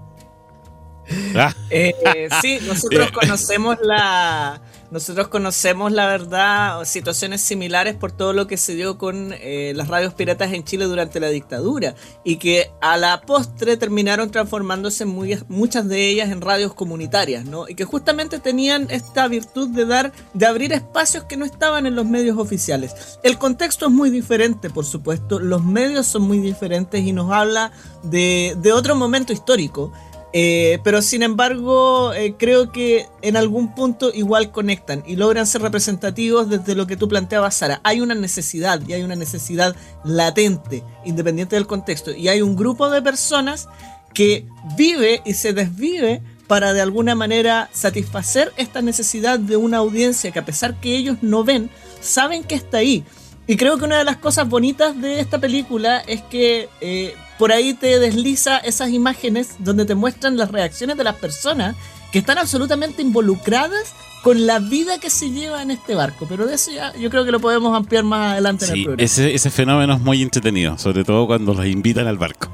Ah. 1.37 1.55
Eh, 1.69 1.93
sí, 2.41 2.61
nosotros 2.67 3.11
conocemos 3.21 3.77
la, 3.83 4.61
nosotros 4.97 5.29
conocemos 5.29 5.93
la 5.93 6.07
verdad, 6.07 6.83
situaciones 6.87 7.43
similares 7.43 7.95
por 7.97 8.13
todo 8.13 8.33
lo 8.33 8.47
que 8.47 8.57
se 8.57 8.75
dio 8.75 8.97
con 8.97 9.35
eh, 9.35 9.75
las 9.77 9.89
radios 9.89 10.15
piratas 10.15 10.55
en 10.55 10.65
Chile 10.65 10.87
durante 10.87 11.21
la 11.21 11.29
dictadura 11.29 11.95
y 12.25 12.37
que 12.37 12.71
a 12.81 12.97
la 12.97 13.21
postre 13.21 13.77
terminaron 13.77 14.31
transformándose 14.31 15.05
muchas 15.05 15.87
de 15.87 16.09
ellas 16.09 16.31
en 16.31 16.41
radios 16.41 16.73
comunitarias, 16.73 17.45
¿no? 17.45 17.69
Y 17.69 17.75
que 17.75 17.85
justamente 17.85 18.39
tenían 18.39 18.87
esta 18.89 19.29
virtud 19.29 19.69
de 19.69 19.85
dar, 19.85 20.13
de 20.33 20.47
abrir 20.47 20.73
espacios 20.73 21.25
que 21.25 21.37
no 21.37 21.45
estaban 21.45 21.85
en 21.85 21.95
los 21.95 22.07
medios 22.07 22.39
oficiales. 22.39 23.19
El 23.23 23.37
contexto 23.37 23.89
es 23.89 23.93
muy 23.93 24.09
diferente, 24.09 24.71
por 24.71 24.87
supuesto, 24.87 25.39
los 25.39 25.63
medios 25.63 26.07
son 26.07 26.23
muy 26.23 26.39
diferentes 26.39 27.05
y 27.05 27.13
nos 27.13 27.31
habla 27.33 27.71
de 28.03 28.73
otro 28.73 28.97
momento 28.97 29.35
histórico 29.35 29.93
eh, 30.39 30.81
pero 30.85 31.01
sin 31.01 31.23
embargo, 31.23 32.13
eh, 32.13 32.35
creo 32.39 32.71
que 32.71 33.07
en 33.23 33.39
algún 33.39 33.75
punto 33.75 34.13
igual 34.13 34.51
conectan 34.51 35.03
y 35.07 35.17
logran 35.17 35.47
ser 35.47 35.63
representativos 35.63 36.51
desde 36.51 36.75
lo 36.75 36.87
que 36.87 36.99
tú 36.99 37.09
planteabas, 37.09 37.55
Sara. 37.55 37.81
Hay 37.85 38.03
una 38.03 38.15
necesidad 38.15 38.83
y 38.87 38.93
hay 38.93 39.03
una 39.03 39.17
necesidad 39.17 39.75
latente, 40.05 40.83
independiente 41.07 41.57
del 41.57 41.67
contexto. 41.67 42.11
Y 42.11 42.29
hay 42.29 42.43
un 42.43 42.55
grupo 42.55 42.91
de 42.91 43.01
personas 43.01 43.67
que 44.13 44.47
vive 44.77 45.23
y 45.25 45.33
se 45.33 45.55
desvive 45.55 46.21
para 46.47 46.75
de 46.75 46.83
alguna 46.83 47.15
manera 47.15 47.71
satisfacer 47.73 48.53
esta 48.59 48.83
necesidad 48.83 49.39
de 49.39 49.57
una 49.57 49.79
audiencia 49.79 50.33
que 50.33 50.39
a 50.39 50.45
pesar 50.45 50.79
que 50.79 50.99
ellos 50.99 51.17
no 51.23 51.45
ven, 51.45 51.71
saben 52.03 52.45
que 52.45 52.57
está 52.57 52.77
ahí. 52.77 53.05
Y 53.47 53.57
creo 53.57 53.79
que 53.79 53.87
una 53.87 53.97
de 53.97 54.05
las 54.05 54.19
cosas 54.19 54.47
bonitas 54.47 55.01
de 55.01 55.19
esta 55.19 55.39
película 55.39 56.01
es 56.01 56.21
que 56.21 56.69
eh, 56.83 57.15
por 57.39 57.53
ahí 57.53 57.75
te 57.75 57.99
desliza 57.99 58.59
esas 58.59 58.91
imágenes 58.91 59.57
donde 59.59 59.85
te 59.85 59.95
muestran 59.95 60.37
las 60.37 60.51
reacciones 60.51 60.97
de 60.97 61.05
las 61.05 61.17
personas 61.17 61.77
que 62.13 62.19
están 62.19 62.39
absolutamente 62.39 63.03
involucradas 63.03 63.95
con 64.23 64.47
la 64.47 64.59
vida 64.59 64.99
que 64.99 65.11
se 65.11 65.31
lleva 65.31 65.63
en 65.63 65.71
este 65.71 65.95
barco. 65.95 66.27
Pero 66.29 66.47
de 66.47 66.55
eso 66.55 66.71
ya 66.73 66.93
yo 66.97 67.11
creo 67.11 67.25
que 67.25 67.31
lo 67.31 67.41
podemos 67.41 67.77
ampliar 67.77 68.05
más 68.05 68.33
adelante 68.33 68.65
en 68.65 68.71
el 68.73 68.83
programa. 68.85 69.03
Ese, 69.05 69.35
ese 69.35 69.51
fenómeno 69.51 69.95
es 69.95 70.01
muy 70.01 70.23
entretenido, 70.23 70.79
sobre 70.79 71.05
todo 71.05 71.27
cuando 71.27 71.55
los 71.55 71.67
invitan 71.67 72.07
al 72.07 72.19
barco. 72.19 72.49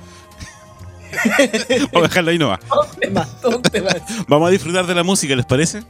Vamos 1.92 1.96
a 1.96 2.08
dejarlo 2.08 2.30
ahí 2.30 2.38
nomás. 2.38 2.60
Vamos 4.28 4.48
a 4.48 4.50
disfrutar 4.50 4.86
de 4.86 4.94
la 4.94 5.02
música, 5.02 5.36
¿les 5.36 5.46
parece? 5.46 5.82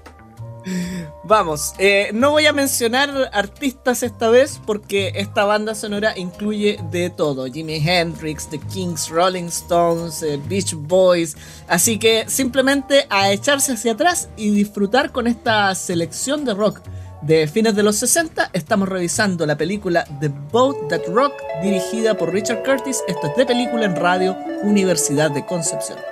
Vamos, 1.24 1.74
eh, 1.78 2.10
no 2.12 2.32
voy 2.32 2.46
a 2.46 2.52
mencionar 2.52 3.30
artistas 3.32 4.02
esta 4.02 4.28
vez 4.28 4.60
porque 4.66 5.12
esta 5.14 5.44
banda 5.44 5.76
sonora 5.76 6.18
incluye 6.18 6.80
de 6.90 7.10
todo. 7.10 7.46
Jimi 7.46 7.76
Hendrix, 7.76 8.48
The 8.48 8.58
Kings, 8.58 9.08
Rolling 9.08 9.44
Stones, 9.44 10.20
eh, 10.24 10.40
Beach 10.48 10.74
Boys. 10.74 11.36
Así 11.68 11.98
que 11.98 12.24
simplemente 12.26 13.06
a 13.08 13.30
echarse 13.30 13.72
hacia 13.72 13.92
atrás 13.92 14.30
y 14.36 14.50
disfrutar 14.50 15.12
con 15.12 15.28
esta 15.28 15.72
selección 15.76 16.44
de 16.44 16.54
rock 16.54 16.80
de 17.22 17.46
fines 17.46 17.76
de 17.76 17.84
los 17.84 17.96
60. 17.96 18.50
Estamos 18.52 18.88
revisando 18.88 19.46
la 19.46 19.56
película 19.56 20.04
The 20.20 20.28
Boat 20.50 20.88
That 20.88 21.06
Rock 21.06 21.34
dirigida 21.62 22.16
por 22.16 22.32
Richard 22.32 22.64
Curtis. 22.64 23.00
Esto 23.06 23.28
es 23.28 23.36
de 23.36 23.46
película 23.46 23.84
en 23.84 23.94
radio 23.94 24.36
Universidad 24.64 25.30
de 25.30 25.46
Concepción. 25.46 26.11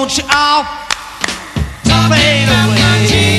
won't 0.00 0.16
you 0.16 0.24
all 0.32 0.64
fade 1.84 2.48
away? 2.48 3.36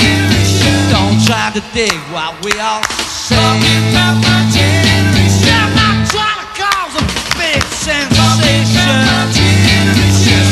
Don't 0.93 1.17
try 1.25 1.49
to 1.49 1.61
dig 1.73 1.97
what 2.13 2.37
we 2.45 2.53
all 2.59 2.83
say. 3.09 3.33
Talking 3.33 4.21
my 4.21 4.45
generation. 4.53 5.65
Not 5.73 6.05
trying 6.13 6.37
to 6.37 6.47
cause 6.61 6.93
a 7.01 7.05
big 7.33 7.63
sensation. 7.81 8.93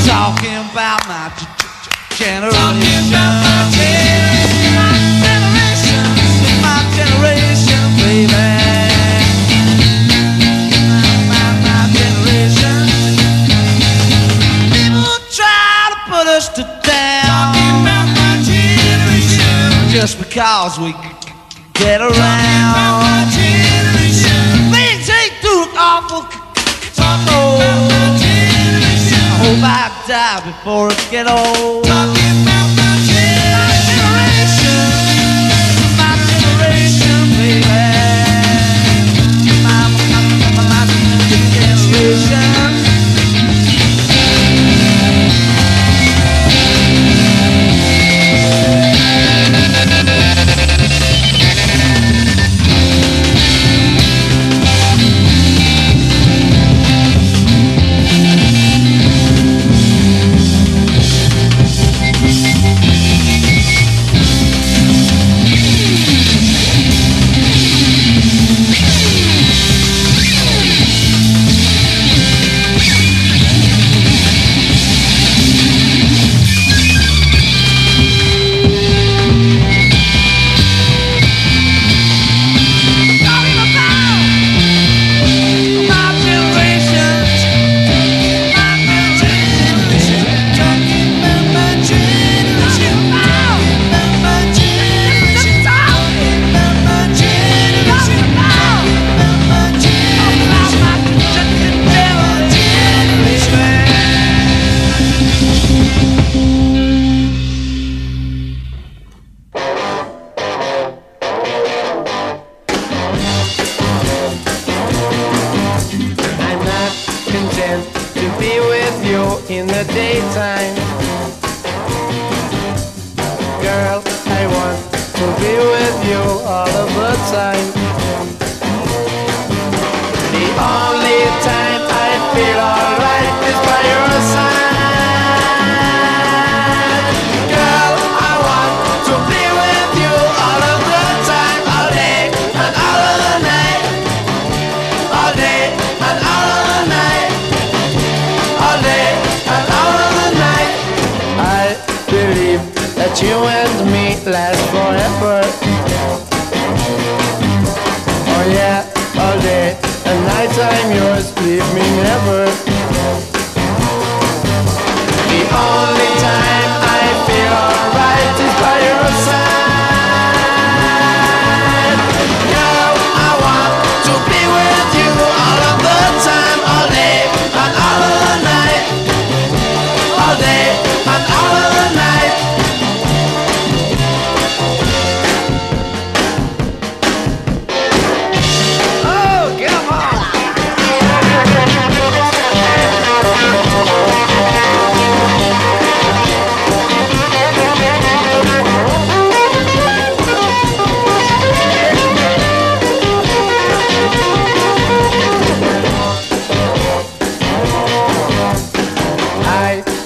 Talking 0.10 0.66
about 0.74 1.06
my 1.06 1.30
generation. 2.18 2.50
Talking 2.58 3.06
about 3.06 3.34
my 3.46 3.70
generation. 3.78 4.39
because 20.40 20.80
we 20.80 20.94
get 21.74 22.00
around. 22.00 23.28
Things 24.72 25.10
ain't 25.10 25.34
too 25.42 25.66
awful. 25.76 26.24
I 26.98 27.20
hope 29.42 29.62
I 29.62 29.92
die 30.08 30.40
before 30.46 30.92
I 30.92 31.08
get 31.12 31.28
old. 31.28 32.49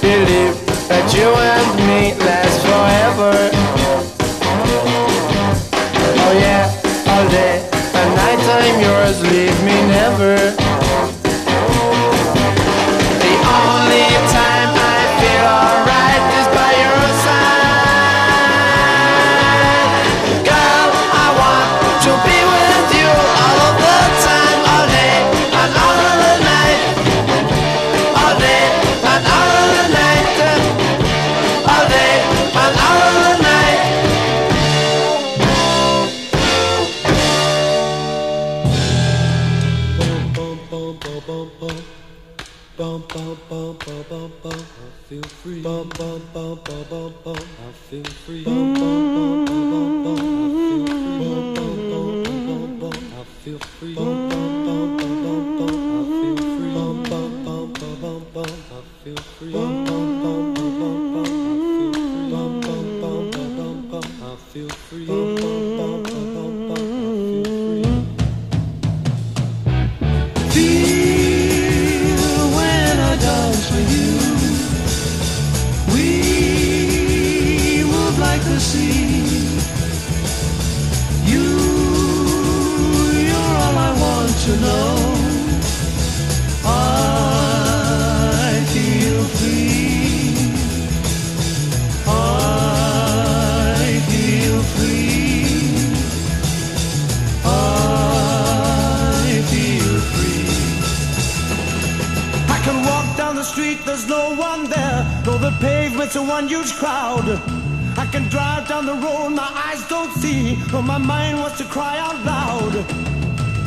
believe 0.04 0.60
that 0.90 1.08
you 1.16 1.32
and 1.32 1.70
me 1.88 2.12
last 2.28 2.60
forever. 2.68 3.32
Oh 6.28 6.34
yeah, 6.44 6.68
all 7.08 7.26
day 7.32 7.64
and 7.72 8.10
night 8.20 8.42
time 8.44 8.82
yours, 8.84 9.22
leave 9.32 9.58
me 9.64 9.78
never. 9.88 10.53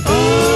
Oh. 0.09 0.56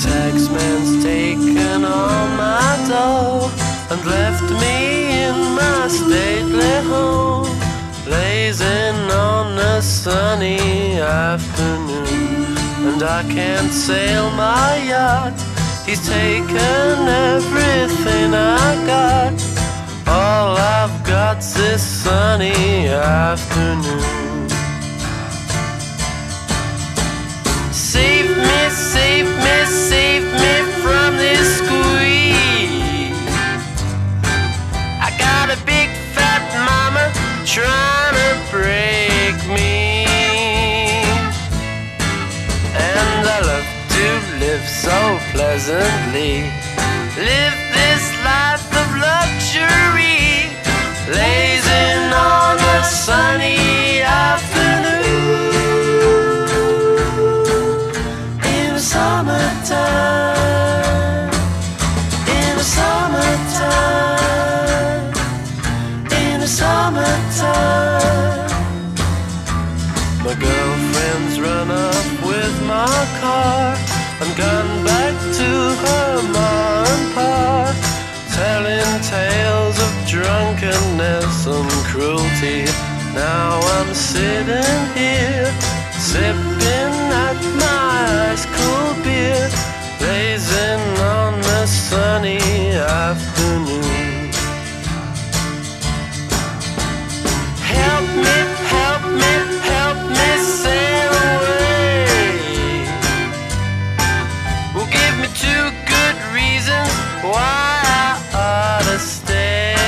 Taxman's 0.00 1.02
taken 1.02 1.84
all 1.84 2.26
my 2.36 2.84
dough 2.88 3.50
and 3.90 4.04
left 4.04 4.48
me 4.62 5.24
in 5.24 5.36
my 5.54 5.88
stately 5.88 6.76
home, 6.88 7.50
blazing 8.04 8.96
on 9.10 9.58
a 9.58 9.82
sunny 9.82 11.00
afternoon. 11.00 12.56
And 12.88 13.02
I 13.02 13.22
can't 13.24 13.72
sail 13.72 14.30
my 14.30 14.76
yacht, 14.88 15.38
he's 15.84 16.06
taken 16.06 17.08
everything 17.34 18.34
I 18.34 18.68
got. 18.86 19.34
All 20.06 20.56
I've 20.56 21.04
got's 21.04 21.54
this 21.54 21.82
sunny 21.82 22.88
afternoon. 22.88 24.27
Save 28.98 29.30
me, 29.44 29.56
save 29.90 30.26
me 30.42 30.54
from 30.82 31.10
this 31.22 31.46
squeeze. 31.60 33.14
I 35.06 35.08
got 35.26 35.46
a 35.56 35.58
big 35.72 35.88
fat 36.14 36.42
mama 36.68 37.04
trying 37.54 38.14
to 38.22 38.30
break 38.54 39.36
me. 39.56 39.78
And 42.74 43.22
I 43.36 43.38
love 43.50 43.68
to 43.96 44.06
live 44.44 44.66
so 44.86 44.98
pleasantly. 45.32 46.34
Live 47.30 47.58
this 47.78 48.04
life 48.30 48.68
of 48.82 48.88
luxury. 49.08 50.18
Lazing 51.18 52.06
on 52.32 52.56
a 52.74 52.78
sunny 53.06 54.00
afternoon 54.02 54.47
summertime, 58.88 61.28
in 62.36 62.52
the 62.56 62.64
summertime, 62.76 64.16
in 66.22 66.36
the 66.40 66.48
summertime. 66.48 68.48
My 70.24 70.34
girlfriend's 70.46 71.36
run 71.38 71.68
off 71.70 72.08
with 72.30 72.54
my 72.66 72.98
car 73.20 73.76
and 74.22 74.30
gone 74.42 74.72
back 74.90 75.14
to 75.40 75.50
her 75.84 76.12
mom 76.32 76.86
and 76.94 77.06
pa, 77.14 77.30
telling 78.40 78.92
tales 79.14 79.76
of 79.86 79.92
drunkenness 80.14 81.36
and 81.46 81.70
cruelty. 81.90 82.60
Now 83.14 83.50
I'm 83.76 83.90
sitting 83.92 84.80
here, 84.96 85.50
sipping 86.10 86.97
at 87.38 87.44
my 87.54 88.30
ice 88.32 88.46
cold 88.46 88.96
beer, 89.04 89.48
blazing 89.98 90.82
on 91.00 91.40
the 91.40 91.66
sunny 91.66 92.38
afternoon. 92.72 94.30
Help 97.76 98.06
me, 98.26 98.38
help 98.74 99.02
me, 99.22 99.34
help 99.72 99.98
me 100.16 100.28
sail 100.62 101.12
away. 101.34 102.06
Well, 104.74 104.88
give 104.96 105.14
me 105.22 105.28
two 105.44 105.64
good 105.94 106.16
reasons 106.34 106.92
why 107.22 107.82
I 107.84 108.20
ought 108.34 108.84
to 108.90 108.98
stay. 108.98 109.84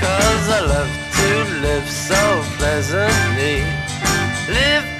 Cause 0.00 0.44
I 0.48 0.60
love 0.74 0.92
to 1.18 1.28
live 1.66 1.88
so 1.90 2.20
pleasantly. 2.58 3.83
Live 4.46 4.93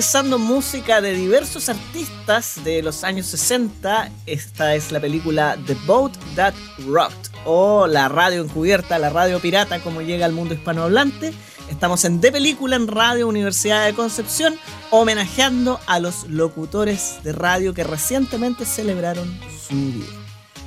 revisando 0.00 0.38
música 0.38 1.02
de 1.02 1.12
diversos 1.12 1.68
artistas 1.68 2.64
de 2.64 2.82
los 2.82 3.04
años 3.04 3.26
60. 3.26 4.10
Esta 4.24 4.74
es 4.74 4.92
la 4.92 4.98
película 4.98 5.58
The 5.66 5.76
Boat 5.86 6.16
That 6.36 6.54
Rocked 6.86 7.30
o 7.44 7.86
la 7.86 8.08
radio 8.08 8.42
encubierta, 8.42 8.98
la 8.98 9.10
radio 9.10 9.40
pirata 9.40 9.80
como 9.80 10.00
llega 10.00 10.24
al 10.24 10.32
mundo 10.32 10.54
hispanohablante. 10.54 11.34
Estamos 11.68 12.06
en 12.06 12.22
De 12.22 12.32
Película 12.32 12.76
en 12.76 12.88
Radio 12.88 13.28
Universidad 13.28 13.84
de 13.84 13.92
Concepción 13.92 14.56
homenajeando 14.88 15.78
a 15.86 16.00
los 16.00 16.26
locutores 16.30 17.16
de 17.22 17.34
radio 17.34 17.74
que 17.74 17.84
recientemente 17.84 18.64
celebraron 18.64 19.28
su 19.68 19.74
día. 19.74 20.06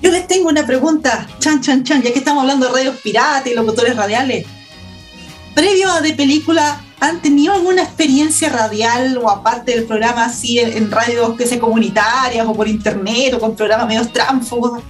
Yo 0.04 0.12
les 0.12 0.28
tengo 0.28 0.50
una 0.50 0.64
pregunta, 0.64 1.28
chan, 1.40 1.60
chan, 1.60 1.84
chan, 1.84 2.04
ya 2.04 2.14
que 2.14 2.20
estamos 2.20 2.44
hablando 2.44 2.68
de 2.68 2.72
radios 2.72 2.98
piratas 2.98 3.48
y 3.48 3.56
locutores 3.56 3.96
radiales. 3.96 4.46
Previo 5.56 5.90
a 5.92 6.02
de 6.02 6.14
película, 6.14 6.83
¿han 7.04 7.22
tenido 7.22 7.54
alguna 7.54 7.84
experiencia 7.84 8.48
radial 8.48 9.18
o 9.18 9.30
aparte 9.30 9.76
del 9.76 9.84
programa 9.84 10.26
así 10.26 10.60
en, 10.60 10.72
en 10.72 10.90
radios 10.90 11.36
que 11.38 11.46
se 11.46 11.60
comunitarias 11.60 12.48
o 12.48 12.54
por 12.54 12.66
internet 12.66 13.34
o 13.34 13.40
con 13.40 13.58
programas 13.58 13.88
medios 13.88 14.14
tránfugos? 14.14 14.82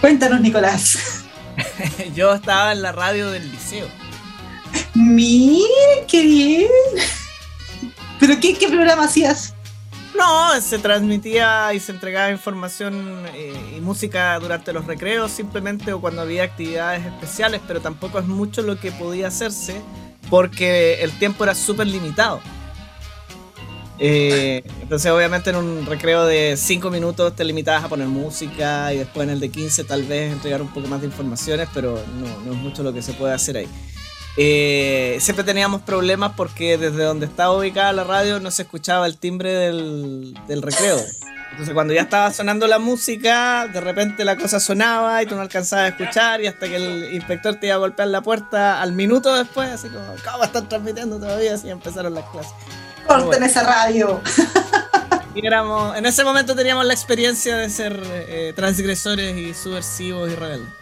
Cuéntanos, 0.00 0.40
Nicolás. 0.40 1.24
Yo 2.14 2.32
estaba 2.32 2.70
en 2.70 2.80
la 2.80 2.92
radio 2.92 3.28
del 3.30 3.50
liceo. 3.50 3.88
Miren, 4.94 6.06
qué 6.06 6.22
bien. 6.22 6.68
¿Pero 8.20 8.38
qué, 8.40 8.54
qué 8.54 8.68
programa 8.68 9.04
hacías? 9.04 9.54
No, 10.16 10.60
se 10.60 10.78
transmitía 10.78 11.74
y 11.74 11.80
se 11.80 11.90
entregaba 11.90 12.30
información 12.30 13.24
eh, 13.34 13.74
y 13.76 13.80
música 13.80 14.38
durante 14.38 14.72
los 14.72 14.86
recreos 14.86 15.32
simplemente 15.32 15.92
o 15.92 16.00
cuando 16.00 16.22
había 16.22 16.44
actividades 16.44 17.04
especiales, 17.04 17.60
pero 17.66 17.80
tampoco 17.80 18.20
es 18.20 18.26
mucho 18.26 18.62
lo 18.62 18.78
que 18.78 18.92
podía 18.92 19.28
hacerse 19.28 19.82
porque 20.30 21.02
el 21.02 21.10
tiempo 21.18 21.44
era 21.44 21.54
súper 21.54 21.86
limitado. 21.88 22.40
Eh, 24.02 24.62
entonces 24.80 25.12
obviamente 25.12 25.50
en 25.50 25.56
un 25.56 25.84
recreo 25.84 26.24
de 26.24 26.56
5 26.56 26.90
minutos 26.90 27.36
te 27.36 27.44
limitabas 27.44 27.84
a 27.84 27.88
poner 27.90 28.06
música 28.06 28.94
y 28.94 28.98
después 28.98 29.28
en 29.28 29.34
el 29.34 29.40
de 29.40 29.50
15 29.50 29.84
tal 29.84 30.04
vez 30.04 30.32
entregar 30.32 30.62
un 30.62 30.68
poco 30.68 30.88
más 30.88 31.02
de 31.02 31.08
informaciones, 31.08 31.68
pero 31.74 32.02
no, 32.18 32.40
no 32.46 32.52
es 32.52 32.58
mucho 32.58 32.82
lo 32.82 32.94
que 32.94 33.02
se 33.02 33.12
puede 33.12 33.34
hacer 33.34 33.58
ahí. 33.58 33.68
Eh, 34.36 35.18
siempre 35.20 35.44
teníamos 35.44 35.82
problemas 35.82 36.32
porque 36.36 36.78
desde 36.78 37.02
donde 37.02 37.26
estaba 37.26 37.56
ubicada 37.56 37.92
la 37.92 38.04
radio 38.04 38.40
no 38.40 38.50
se 38.50 38.62
escuchaba 38.62 39.06
el 39.06 39.18
timbre 39.18 39.52
del, 39.52 40.34
del 40.46 40.62
recreo. 40.62 40.98
Entonces 41.50 41.74
cuando 41.74 41.92
ya 41.92 42.02
estaba 42.02 42.32
sonando 42.32 42.66
la 42.66 42.78
música, 42.78 43.66
de 43.66 43.80
repente 43.80 44.24
la 44.24 44.36
cosa 44.36 44.60
sonaba 44.60 45.22
y 45.22 45.26
tú 45.26 45.34
no 45.34 45.42
alcanzabas 45.42 45.86
a 45.86 45.88
escuchar 45.88 46.40
y 46.40 46.46
hasta 46.46 46.68
que 46.68 46.76
el 46.76 47.12
inspector 47.12 47.56
te 47.56 47.66
iba 47.66 47.74
a 47.74 47.78
golpear 47.78 48.08
la 48.08 48.22
puerta 48.22 48.80
al 48.80 48.92
minuto 48.92 49.34
después, 49.34 49.68
así 49.68 49.88
como, 49.88 50.06
¿cómo 50.24 50.44
están 50.44 50.68
transmitiendo 50.68 51.18
todavía? 51.18 51.54
Así 51.54 51.68
empezaron 51.68 52.14
las 52.14 52.24
clases. 52.30 52.52
Corten 53.06 53.26
bueno. 53.28 53.46
esa 53.46 53.62
radio. 53.64 54.20
Y 55.34 55.46
éramos, 55.46 55.96
en 55.96 56.06
ese 56.06 56.24
momento 56.24 56.56
teníamos 56.56 56.84
la 56.84 56.92
experiencia 56.92 57.56
de 57.56 57.70
ser 57.70 58.02
eh, 58.04 58.52
transgresores 58.56 59.36
y 59.36 59.54
subversivos 59.54 60.30
y 60.30 60.34
rebeldes. 60.34 60.79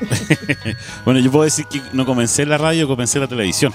bueno, 1.04 1.20
yo 1.20 1.30
puedo 1.30 1.44
decir 1.44 1.66
que 1.66 1.80
no 1.92 2.04
comencé 2.06 2.42
en 2.42 2.50
la 2.50 2.58
radio, 2.58 2.86
comencé 2.86 3.18
en 3.18 3.22
la 3.22 3.28
televisión. 3.28 3.72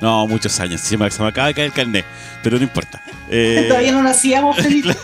No, 0.00 0.26
muchos 0.26 0.58
años. 0.60 0.80
Se 0.80 0.96
me, 0.98 1.06
acaba 1.06 1.28
de 1.48 1.54
caer 1.54 1.66
el 1.66 1.72
carnet, 1.72 2.04
pero 2.42 2.56
no 2.58 2.62
importa. 2.64 3.02
Eh, 3.30 3.64
Todavía 3.68 3.90
no 3.92 4.02
nacíamos, 4.02 4.54
Felipe. 4.62 4.94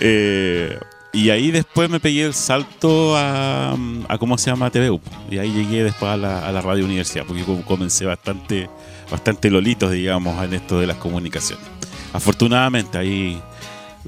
eh, 0.00 0.78
y 1.12 1.30
ahí 1.30 1.50
después 1.50 1.88
me 1.88 2.00
pegué 2.00 2.24
el 2.24 2.34
salto 2.34 3.16
a, 3.16 3.72
a 4.08 4.18
¿cómo 4.18 4.36
se 4.36 4.50
llama? 4.50 4.68
TVU. 4.70 5.00
Y 5.30 5.38
ahí 5.38 5.52
llegué 5.52 5.84
después 5.84 6.10
a 6.12 6.16
la, 6.16 6.46
a 6.46 6.52
la 6.52 6.60
radio 6.60 6.84
universidad, 6.84 7.24
porque 7.24 7.44
com- 7.44 7.62
comencé 7.62 8.04
bastante, 8.04 8.68
bastante 9.10 9.48
lolitos, 9.50 9.92
digamos, 9.92 10.42
en 10.44 10.54
esto 10.54 10.80
de 10.80 10.86
las 10.88 10.96
comunicaciones. 10.96 11.64
Afortunadamente 12.12 12.98
ahí 12.98 13.40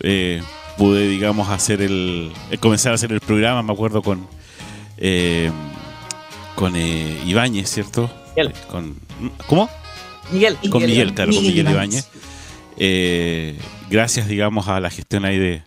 eh, 0.03 0.43
pude, 0.81 1.07
digamos, 1.09 1.51
hacer 1.51 1.83
el, 1.83 2.33
eh, 2.51 2.57
comenzar 2.57 2.93
a 2.93 2.95
hacer 2.95 3.13
el 3.13 3.21
programa, 3.21 3.63
me 3.63 3.71
acuerdo 3.71 4.01
con 4.01 4.27
eh, 4.97 5.51
con 6.55 6.75
eh, 6.75 7.21
Ibáñez, 7.27 7.69
¿cierto? 7.69 8.11
Miguel. 8.35 8.55
Con, 8.71 8.97
¿Cómo? 9.47 9.69
Miguel. 10.33 10.57
con 10.71 10.83
Miguel, 10.83 11.13
claro, 11.13 11.33
con 11.33 11.43
Miguel 11.43 11.65
Miguel 11.67 11.73
Ibáñez. 11.75 12.09
Ibáñez. 12.09 12.25
Eh, 12.79 13.59
gracias, 13.91 14.27
digamos, 14.27 14.69
a 14.69 14.81
la 14.81 14.89
gestión 14.89 15.27
ahí 15.27 15.39
de, 15.39 15.63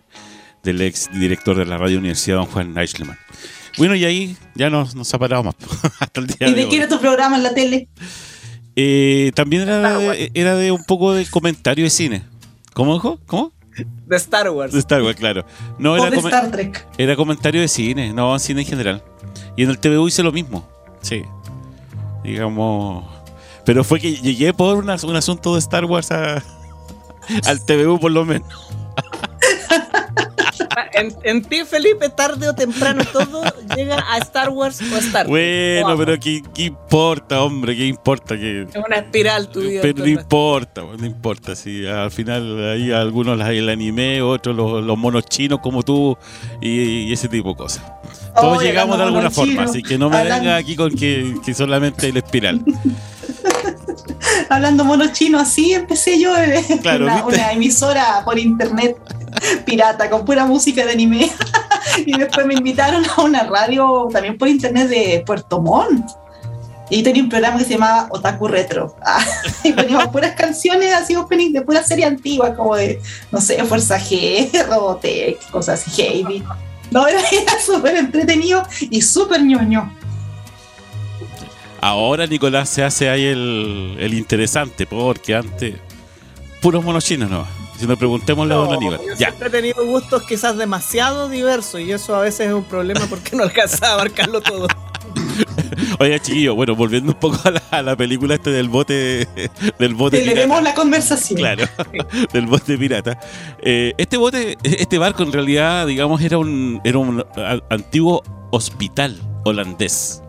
del 0.64 0.80
ex 0.80 1.08
director 1.12 1.56
de 1.56 1.66
la 1.66 1.78
Radio 1.78 1.98
Universidad, 1.98 2.38
don 2.38 2.46
Juan 2.46 2.76
Eichleman. 2.76 3.16
Bueno, 3.78 3.94
y 3.94 4.04
ahí 4.04 4.36
ya 4.56 4.68
nos, 4.68 4.96
nos 4.96 5.14
ha 5.14 5.18
parado 5.20 5.44
más 5.44 5.54
hasta 6.00 6.20
el 6.22 6.26
día 6.26 6.48
¿Y 6.48 6.50
de 6.50 6.56
de 6.56 6.64
hoy. 6.64 6.70
qué 6.70 6.76
era 6.78 6.88
tu 6.88 6.98
programa 6.98 7.36
en 7.36 7.44
la 7.44 7.54
tele? 7.54 7.86
Eh, 8.74 9.30
también 9.36 9.62
era 9.62 9.96
de, 9.96 10.32
era 10.34 10.56
de 10.56 10.72
un 10.72 10.82
poco 10.82 11.12
de 11.12 11.24
comentario 11.26 11.84
de 11.84 11.90
cine. 11.90 12.24
¿Cómo 12.72 12.94
dijo? 12.94 13.20
¿Cómo? 13.26 13.52
De 14.06 14.16
Star 14.16 14.50
Wars. 14.50 14.72
De 14.72 14.78
Star 14.78 15.02
Wars, 15.02 15.16
claro. 15.16 15.44
No, 15.78 15.92
¿O 15.92 15.96
era, 15.96 16.10
de 16.10 16.16
Star 16.18 16.50
Trek? 16.50 16.86
era 16.98 17.16
comentario 17.16 17.60
de 17.60 17.68
cine, 17.68 18.12
no 18.12 18.38
cine 18.38 18.60
en 18.62 18.66
general. 18.66 19.02
Y 19.56 19.62
en 19.64 19.70
el 19.70 19.78
TVU 19.78 20.06
hice 20.08 20.22
lo 20.22 20.32
mismo. 20.32 20.66
Sí. 21.00 21.22
Digamos. 22.22 23.04
Pero 23.64 23.82
fue 23.84 24.00
que 24.00 24.14
llegué 24.16 24.52
por 24.52 24.76
una- 24.76 24.96
un 25.04 25.16
asunto 25.16 25.54
de 25.54 25.58
Star 25.60 25.84
Wars 25.84 26.10
a- 26.10 26.42
al 27.46 27.64
TVU, 27.64 27.98
por 27.98 28.12
lo 28.12 28.24
menos. 28.24 28.48
En, 30.92 31.14
en 31.22 31.42
ti, 31.42 31.64
Felipe, 31.64 32.08
tarde 32.08 32.48
o 32.48 32.54
temprano 32.54 33.02
todo 33.12 33.42
llega 33.76 33.96
a 34.12 34.18
Star 34.18 34.50
Wars 34.50 34.80
o 34.80 34.96
Star 34.98 35.26
Trek. 35.26 35.28
Bueno, 35.28 35.88
Vamos. 35.88 36.04
pero 36.04 36.20
¿qué, 36.20 36.42
qué 36.54 36.64
importa, 36.64 37.42
hombre? 37.42 37.76
¿Qué 37.76 37.86
importa? 37.86 38.36
que 38.36 38.62
Es 38.62 38.76
una 38.76 38.96
espiral 38.96 39.48
tu 39.48 39.60
vida. 39.60 39.82
Pero 39.82 39.98
no 39.98 40.06
importa, 40.06 40.82
no 40.82 41.06
importa. 41.06 41.54
Si 41.54 41.86
al 41.86 42.10
final 42.10 42.72
hay 42.72 42.92
algunos 42.92 43.38
el 43.48 43.68
anime, 43.68 44.22
otros 44.22 44.54
los, 44.56 44.82
los 44.84 44.98
monos 44.98 45.26
chinos 45.26 45.60
como 45.60 45.82
tú 45.82 46.16
y, 46.60 47.08
y 47.08 47.12
ese 47.12 47.28
tipo 47.28 47.50
de 47.50 47.56
cosas. 47.56 47.84
Todos 48.34 48.62
llegamos 48.62 48.98
de 48.98 49.04
alguna 49.04 49.30
forma, 49.30 49.62
así 49.62 49.82
que 49.82 49.96
no 49.96 50.10
me 50.10 50.22
venga 50.24 50.56
aquí 50.56 50.74
con 50.74 50.90
que, 50.90 51.34
que 51.44 51.54
solamente 51.54 52.08
el 52.08 52.16
espiral. 52.16 52.62
Hablando 54.48 54.84
mono 54.84 55.06
chino 55.12 55.38
así, 55.38 55.72
empecé 55.72 56.18
yo 56.18 56.36
eh, 56.36 56.64
Claro, 56.82 57.04
una, 57.04 57.24
una 57.24 57.52
emisora 57.52 58.22
por 58.24 58.38
internet 58.38 58.96
pirata 59.64 60.08
con 60.10 60.24
pura 60.24 60.46
música 60.46 60.84
de 60.84 60.92
anime. 60.92 61.30
y 62.06 62.16
después 62.18 62.46
me 62.46 62.54
invitaron 62.54 63.04
a 63.04 63.22
una 63.22 63.44
radio 63.44 64.08
también 64.12 64.38
por 64.38 64.48
internet 64.48 64.88
de 64.88 65.22
Puerto 65.26 65.60
Montt. 65.60 66.04
Y 66.90 67.02
tenía 67.02 67.22
un 67.22 67.30
programa 67.30 67.58
que 67.58 67.64
se 67.64 67.72
llamaba 67.72 68.08
Otaku 68.10 68.48
Retro. 68.48 68.94
Ah, 69.06 69.24
y 69.62 69.72
poníamos 69.72 70.08
puras 70.08 70.34
canciones 70.34 70.94
así 70.94 71.16
opening 71.16 71.52
de 71.52 71.62
pura 71.62 71.82
serie 71.82 72.04
antigua, 72.04 72.54
como 72.54 72.76
de, 72.76 73.00
no 73.30 73.40
sé, 73.40 73.62
Fuerza 73.64 73.98
G, 73.98 74.50
Robotech, 74.66 75.50
cosas 75.50 75.80
así, 75.86 76.02
Heidi. 76.02 76.42
No, 76.90 77.06
era, 77.06 77.20
era 77.32 77.60
súper 77.60 77.96
entretenido 77.96 78.62
y 78.80 79.00
súper 79.02 79.42
ñoño. 79.42 79.92
Ahora 81.86 82.26
Nicolás 82.26 82.70
se 82.70 82.82
hace 82.82 83.10
ahí 83.10 83.24
el, 83.26 83.96
el 84.00 84.14
interesante, 84.14 84.86
porque 84.86 85.34
antes 85.34 85.74
puros 86.62 86.82
monos 86.82 87.04
chinos 87.04 87.28
no. 87.28 87.46
Si 87.78 87.86
nos 87.86 87.98
preguntémosle 87.98 88.54
a 88.54 88.56
don 88.56 88.68
No, 88.70 88.76
Aníbal. 88.76 89.00
yo 89.00 89.08
Ya. 89.18 89.28
siempre 89.28 89.48
he 89.48 89.50
tenido 89.50 89.84
gustos 89.84 90.22
quizás 90.22 90.56
demasiado 90.56 91.28
diversos 91.28 91.80
y 91.82 91.92
eso 91.92 92.14
a 92.16 92.20
veces 92.20 92.46
es 92.48 92.54
un 92.54 92.64
problema 92.64 93.00
porque 93.10 93.36
no 93.36 93.42
alcanza 93.42 93.88
a 93.88 93.92
abarcarlo 93.94 94.40
todo. 94.40 94.66
Oiga, 95.98 96.18
chiquillo, 96.20 96.54
bueno, 96.54 96.74
volviendo 96.74 97.12
un 97.12 97.18
poco 97.18 97.38
a 97.44 97.50
la, 97.50 97.62
a 97.70 97.82
la 97.82 97.96
película 97.96 98.34
este 98.36 98.48
del 98.50 98.70
bote 98.70 99.28
del 99.78 99.94
bote 99.94 100.24
Le 100.24 100.32
pirata. 100.32 100.60
la 100.62 100.74
conversación. 100.74 101.38
Claro, 101.38 101.64
del 102.32 102.46
bote 102.46 102.78
pirata. 102.78 103.20
Eh, 103.60 103.92
este 103.98 104.16
bote, 104.16 104.56
este 104.62 104.96
barco 104.96 105.22
en 105.22 105.32
realidad, 105.32 105.86
digamos, 105.86 106.22
era 106.22 106.38
un, 106.38 106.80
era 106.82 106.96
un 106.96 107.22
antiguo 107.68 108.22
hospital 108.52 109.20
holandés. 109.44 110.22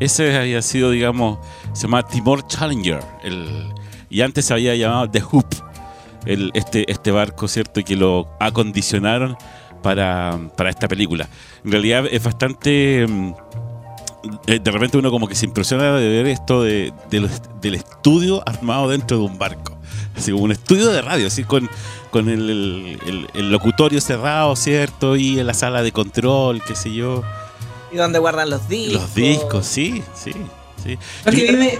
Ese 0.00 0.36
había 0.36 0.60
sido, 0.62 0.90
digamos, 0.90 1.38
se 1.72 1.82
llama 1.82 2.02
Timor 2.02 2.46
Challenger. 2.46 3.00
El, 3.22 3.72
y 4.10 4.20
antes 4.22 4.44
se 4.46 4.54
había 4.54 4.74
llamado 4.74 5.08
The 5.10 5.22
Hoop. 5.22 5.46
El, 6.26 6.50
este, 6.54 6.90
este 6.90 7.10
barco, 7.10 7.48
¿cierto? 7.48 7.82
Que 7.84 7.96
lo 7.96 8.28
acondicionaron 8.40 9.36
para, 9.82 10.38
para 10.56 10.70
esta 10.70 10.88
película. 10.88 11.28
En 11.64 11.72
realidad 11.72 12.04
es 12.10 12.22
bastante... 12.22 13.06
mm, 13.08 13.34
eh, 14.46 14.58
De 14.58 14.70
repente 14.70 14.96
uno 14.98 15.10
como 15.10 15.28
que 15.28 15.34
se 15.34 15.44
impresiona 15.46 15.92
de 15.92 16.08
ver 16.08 16.26
esto 16.26 16.62
de, 16.62 16.92
del 17.10 17.74
estudio 17.74 18.42
armado 18.48 18.88
dentro 18.88 19.18
de 19.18 19.24
un 19.24 19.38
barco. 19.38 19.76
Así 20.16 20.32
como 20.32 20.44
un 20.44 20.52
estudio 20.52 20.88
de 20.90 21.02
radio, 21.02 21.26
así 21.26 21.44
con, 21.44 21.68
con 22.10 22.28
el- 22.28 22.98
el- 23.06 23.26
el 23.34 23.50
locutorio 23.50 24.00
cerrado, 24.00 24.54
¿cierto? 24.56 25.16
Y 25.16 25.38
en 25.40 25.46
la 25.46 25.54
sala 25.54 25.82
de 25.82 25.92
control, 25.92 26.62
qué 26.66 26.74
sé 26.74 26.92
yo. 26.94 27.22
Y 27.94 27.96
donde 27.96 28.18
guardan 28.18 28.50
los 28.50 28.68
discos. 28.68 29.02
Los 29.02 29.14
discos, 29.14 29.66
sí, 29.66 30.02
sí, 30.16 30.32
sí. 30.82 30.98
Lo 31.24 31.30
que, 31.30 31.48
a 31.48 31.52
mí 31.52 31.58
me, 31.58 31.78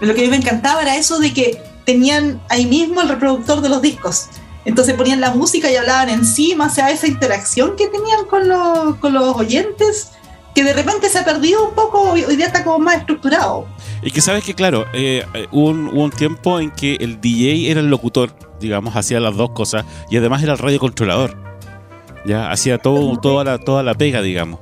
lo 0.00 0.14
que 0.14 0.20
a 0.20 0.24
mí 0.24 0.30
me 0.30 0.36
encantaba 0.36 0.80
era 0.80 0.96
eso 0.96 1.18
de 1.18 1.34
que 1.34 1.60
tenían 1.84 2.40
ahí 2.48 2.66
mismo 2.66 3.02
el 3.02 3.08
reproductor 3.08 3.60
de 3.60 3.68
los 3.68 3.82
discos. 3.82 4.28
Entonces 4.64 4.94
ponían 4.94 5.20
la 5.20 5.32
música 5.34 5.68
y 5.68 5.74
hablaban 5.74 6.08
encima, 6.08 6.66
o 6.66 6.70
sea, 6.70 6.92
esa 6.92 7.08
interacción 7.08 7.74
que 7.74 7.88
tenían 7.88 8.26
con 8.26 8.48
los, 8.48 8.94
con 8.98 9.12
los 9.12 9.34
oyentes, 9.34 10.12
que 10.54 10.62
de 10.62 10.72
repente 10.72 11.08
se 11.08 11.18
ha 11.18 11.24
perdido 11.24 11.68
un 11.68 11.74
poco, 11.74 12.12
hoy 12.12 12.22
hoy 12.22 12.36
día 12.36 12.46
está 12.46 12.62
como 12.62 12.78
más 12.78 12.98
estructurado. 12.98 13.66
Y 14.02 14.12
que 14.12 14.20
sabes 14.20 14.44
que, 14.44 14.54
claro, 14.54 14.86
eh, 14.92 15.26
eh, 15.34 15.48
hubo, 15.50 15.70
un, 15.70 15.88
hubo 15.88 16.04
un 16.04 16.12
tiempo 16.12 16.60
en 16.60 16.70
que 16.70 16.94
el 17.00 17.20
DJ 17.20 17.72
era 17.72 17.80
el 17.80 17.90
locutor, 17.90 18.30
digamos, 18.60 18.94
hacía 18.94 19.18
las 19.18 19.34
dos 19.36 19.50
cosas 19.50 19.84
y 20.10 20.16
además 20.16 20.44
era 20.44 20.52
el 20.52 20.58
radiocontrolador. 20.58 21.36
Ya, 22.24 22.52
hacía 22.52 22.78
todo, 22.78 23.18
toda, 23.18 23.42
la, 23.42 23.58
toda 23.58 23.82
la 23.82 23.94
pega, 23.94 24.22
digamos. 24.22 24.60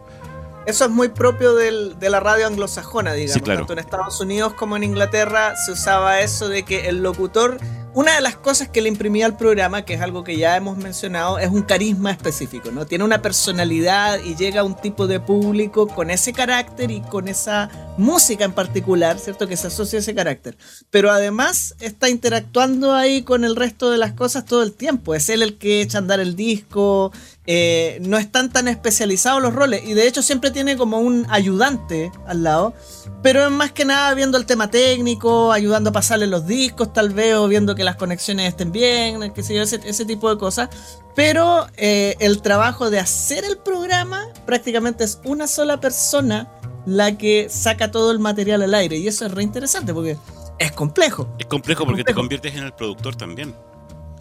Eso 0.67 0.85
es 0.87 0.91
muy 0.91 1.09
propio 1.09 1.55
del- 1.55 1.99
de 1.99 2.11
la 2.11 2.21
radio 2.21 2.47
anglosajona, 2.47 3.13
digamos. 3.13 3.35
Sí, 3.35 3.41
claro. 3.41 3.61
Tanto 3.61 3.73
en 3.75 3.79
Estados 3.81 4.21
Unidos 4.21 4.55
como 4.55 4.77
en 4.77 4.85
Inglaterra 4.85 5.55
se 5.57 5.73
usaba 5.73 6.21
eso 6.21 6.49
de 6.49 6.63
que 6.65 6.89
el 6.89 7.03
locutor, 7.03 7.59
una 7.93 8.15
de 8.17 8.21
las 8.23 8.35
cosas 8.37 8.69
que 8.69 8.81
le 8.81 8.89
imprimía 8.89 9.25
al 9.27 9.37
programa, 9.37 9.85
que 9.85 9.95
es 9.95 10.01
algo 10.01 10.25
que 10.25 10.37
ya 10.37 10.57
hemos 10.57 10.77
mencionado, 10.79 11.39
es 11.39 11.49
un 11.51 11.63
carisma 11.63 12.11
específico, 12.11 12.71
¿no? 12.73 12.87
Tiene 12.87 13.05
una 13.05 13.23
personalidad 13.23 14.19
y 14.25 14.35
llega 14.35 14.63
a 14.63 14.65
un 14.65 14.75
tipo 14.75 15.07
de 15.07 15.21
público 15.21 15.87
con 15.87 16.11
ese 16.11 16.33
carácter 16.33 16.91
y 16.91 17.03
con 17.03 17.29
esa 17.29 17.71
música 17.97 18.45
en 18.45 18.53
particular, 18.53 19.19
¿cierto? 19.21 19.47
Que 19.47 19.57
se 19.57 19.69
asocia 19.69 19.99
a 19.99 20.03
ese 20.03 20.13
carácter. 20.15 20.57
Pero 20.91 21.13
además 21.13 21.77
está 21.79 22.09
interactuando 22.09 22.95
ahí 22.95 23.23
con 23.23 23.45
el 23.45 23.55
resto 23.55 23.91
de 23.91 23.99
las 23.99 24.13
cosas 24.15 24.45
todo 24.45 24.63
el 24.65 24.73
tiempo. 24.73 25.15
Es 25.15 25.29
él 25.29 25.43
el 25.43 25.57
que 25.59 25.81
echa 25.81 25.99
a 25.99 26.01
andar 26.01 26.19
el 26.19 26.35
disco, 26.35 27.13
eh, 27.47 27.99
no 28.01 28.17
están 28.17 28.51
tan 28.51 28.69
especializados 28.69 29.43
los 29.43 29.55
roles 29.55 29.83
y 29.85 29.93
de 29.93 30.07
hecho 30.07 30.23
siempre 30.23 30.51
tiene 30.51 30.79
como 30.79 30.99
un 30.99 31.27
ayudante 31.29 32.11
al 32.27 32.43
lado, 32.43 32.75
pero 33.23 33.45
es 33.45 33.51
más 33.51 33.71
que 33.73 33.85
nada 33.85 34.15
viendo 34.15 34.39
el 34.39 34.47
tema 34.47 34.71
técnico, 34.71 35.53
ayudando 35.53 35.91
a 35.91 35.93
pasarle 35.93 36.27
los 36.27 36.47
discos 36.47 36.93
tal 36.93 37.11
vez 37.11 37.35
o 37.35 37.47
viendo 37.47 37.75
que 37.75 37.85
las 37.85 37.97
conexiones 37.97 38.49
estén 38.49 38.73
bien, 38.73 39.33
qué 39.35 39.43
sé 39.43 39.55
yo, 39.55 39.63
ese, 39.63 39.79
ese 39.85 40.07
tipo 40.07 40.31
de 40.31 40.39
cosas. 40.39 40.71
Pero 41.15 41.67
eh, 41.77 42.17
el 42.19 42.41
trabajo 42.41 42.91
de 42.91 42.99
hacer 42.99 43.45
el 43.45 43.59
programa 43.59 44.27
prácticamente 44.47 45.05
es 45.05 45.21
una 45.25 45.47
sola 45.47 45.81
persona 45.81 46.51
la 46.87 47.17
que 47.17 47.49
saca 47.51 47.91
todo 47.91 48.11
el 48.11 48.19
material 48.19 48.63
al 48.63 48.75
aire 48.75 48.97
y 48.97 49.07
eso 49.09 49.27
es 49.27 49.33
re 49.33 49.43
interesante 49.43 49.93
porque 49.93 50.17
es 50.59 50.73
complejo. 50.73 51.29
Es 51.39 51.47
complejo 51.47 51.85
porque 51.85 52.05
te 52.05 52.15
conviertes 52.15 52.55
en 52.55 52.65
el 52.65 52.73
productor 52.73 53.17
también. 53.17 53.55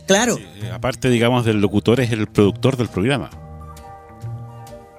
Claro. 0.05 0.35
Sí, 0.35 0.45
eh, 0.61 0.71
aparte, 0.71 1.09
digamos, 1.09 1.45
del 1.45 1.61
locutor, 1.61 1.99
es 1.99 2.11
el 2.11 2.27
productor 2.27 2.77
del 2.77 2.89
programa. 2.89 3.29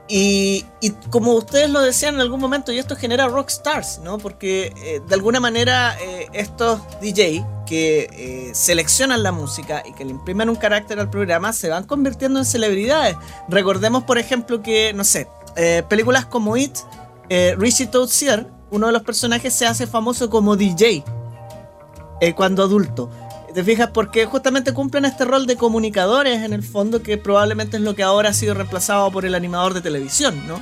Y, 0.06 0.66
y 0.82 0.90
como 1.10 1.32
ustedes 1.32 1.70
lo 1.70 1.80
decían 1.80 2.16
en 2.16 2.20
algún 2.20 2.38
momento, 2.38 2.72
y 2.72 2.78
esto 2.78 2.94
genera 2.94 3.26
rockstars, 3.26 4.00
¿no? 4.04 4.18
Porque 4.18 4.72
eh, 4.76 5.00
de 5.06 5.14
alguna 5.14 5.40
manera 5.40 5.96
eh, 5.98 6.28
estos 6.34 6.80
DJ 7.00 7.44
que 7.66 8.10
eh, 8.12 8.50
seleccionan 8.54 9.22
la 9.22 9.32
música 9.32 9.82
y 9.86 9.94
que 9.94 10.04
le 10.04 10.10
imprimen 10.10 10.50
un 10.50 10.56
carácter 10.56 11.00
al 11.00 11.08
programa 11.08 11.54
se 11.54 11.70
van 11.70 11.84
convirtiendo 11.84 12.38
en 12.38 12.44
celebridades. 12.44 13.16
Recordemos, 13.48 14.04
por 14.04 14.18
ejemplo, 14.18 14.62
que, 14.62 14.92
no 14.92 15.04
sé, 15.04 15.26
películas 15.88 16.26
como 16.26 16.56
It, 16.56 16.76
Richie 17.56 17.86
Tozier, 17.86 18.46
uno 18.70 18.88
de 18.88 18.92
los 18.92 19.02
personajes, 19.02 19.54
se 19.54 19.66
hace 19.66 19.86
famoso 19.86 20.28
como 20.28 20.56
DJ 20.56 21.02
cuando 22.36 22.64
adulto. 22.64 23.08
¿Te 23.54 23.62
fijas? 23.62 23.90
Porque 23.94 24.26
justamente 24.26 24.74
cumplen 24.74 25.04
este 25.04 25.24
rol 25.24 25.46
de 25.46 25.56
comunicadores 25.56 26.42
en 26.42 26.52
el 26.52 26.64
fondo, 26.64 27.02
que 27.04 27.16
probablemente 27.18 27.76
es 27.76 27.84
lo 27.84 27.94
que 27.94 28.02
ahora 28.02 28.30
ha 28.30 28.32
sido 28.34 28.52
reemplazado 28.52 29.12
por 29.12 29.24
el 29.24 29.36
animador 29.36 29.74
de 29.74 29.80
televisión, 29.80 30.44
¿no? 30.48 30.60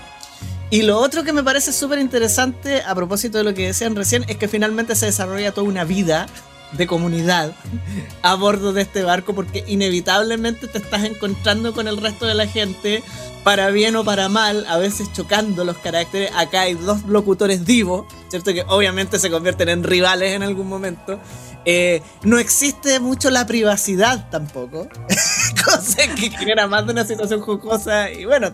Y 0.68 0.82
lo 0.82 0.98
otro 0.98 1.24
que 1.24 1.32
me 1.32 1.42
parece 1.42 1.72
súper 1.72 1.98
interesante, 2.00 2.82
a 2.82 2.94
propósito 2.94 3.38
de 3.38 3.44
lo 3.44 3.54
que 3.54 3.66
decían 3.66 3.96
recién, 3.96 4.26
es 4.28 4.36
que 4.36 4.46
finalmente 4.46 4.94
se 4.94 5.06
desarrolla 5.06 5.52
toda 5.52 5.66
una 5.66 5.84
vida 5.84 6.26
de 6.72 6.86
comunidad 6.86 7.52
a 8.22 8.34
bordo 8.34 8.74
de 8.74 8.82
este 8.82 9.02
barco, 9.02 9.34
porque 9.34 9.64
inevitablemente 9.66 10.68
te 10.68 10.76
estás 10.76 11.04
encontrando 11.04 11.72
con 11.72 11.88
el 11.88 11.96
resto 11.96 12.26
de 12.26 12.34
la 12.34 12.46
gente, 12.46 13.02
para 13.42 13.70
bien 13.70 13.96
o 13.96 14.04
para 14.04 14.28
mal, 14.28 14.66
a 14.68 14.76
veces 14.76 15.10
chocando 15.14 15.64
los 15.64 15.78
caracteres. 15.78 16.30
Acá 16.36 16.62
hay 16.62 16.74
dos 16.74 17.04
locutores 17.04 17.64
divos, 17.64 18.04
¿cierto? 18.28 18.52
Que 18.52 18.64
obviamente 18.68 19.18
se 19.18 19.30
convierten 19.30 19.70
en 19.70 19.82
rivales 19.82 20.32
en 20.32 20.42
algún 20.42 20.68
momento. 20.68 21.18
Eh, 21.64 22.02
no 22.24 22.38
existe 22.38 22.98
mucho 23.00 23.30
la 23.30 23.46
privacidad 23.46 24.28
tampoco, 24.30 24.88
cosa 25.64 26.02
que 26.16 26.30
genera 26.30 26.66
más 26.66 26.84
de 26.86 26.92
una 26.92 27.04
situación 27.04 27.40
jocosa 27.40 28.10
y 28.10 28.24
bueno, 28.24 28.48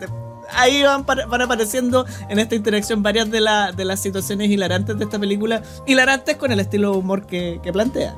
ahí 0.52 0.82
van, 0.82 1.06
van 1.06 1.42
apareciendo 1.42 2.04
en 2.28 2.38
esta 2.38 2.54
interacción 2.54 3.02
varias 3.02 3.30
de, 3.30 3.40
la- 3.40 3.72
de 3.72 3.84
las 3.86 4.00
situaciones 4.00 4.50
hilarantes 4.50 4.98
de 4.98 5.04
esta 5.04 5.18
película, 5.18 5.62
hilarantes 5.86 6.36
con 6.36 6.52
el 6.52 6.61
estilo 6.61 6.92
de 6.92 6.98
humor 6.98 7.26
que, 7.26 7.61
que 7.62 7.72
plantea. 7.72 8.14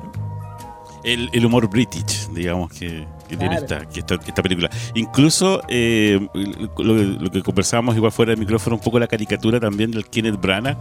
El, 1.03 1.29
el 1.33 1.45
humor 1.45 1.67
british, 1.69 2.27
digamos, 2.29 2.71
que, 2.71 3.07
que 3.31 3.37
tiene 3.37 3.55
esta, 3.55 3.85
que 3.87 3.99
esta, 4.01 4.15
esta 4.15 4.43
película. 4.43 4.69
Incluso 4.93 5.61
eh, 5.67 6.19
lo, 6.77 6.93
lo 6.95 7.31
que 7.31 7.41
conversábamos 7.41 7.95
igual 7.95 8.11
fuera 8.11 8.31
del 8.31 8.39
micrófono, 8.39 8.75
un 8.75 8.81
poco 8.81 8.99
la 8.99 9.07
caricatura 9.07 9.59
también 9.59 9.91
del 9.91 10.05
Kenneth 10.07 10.39
Branagh, 10.39 10.77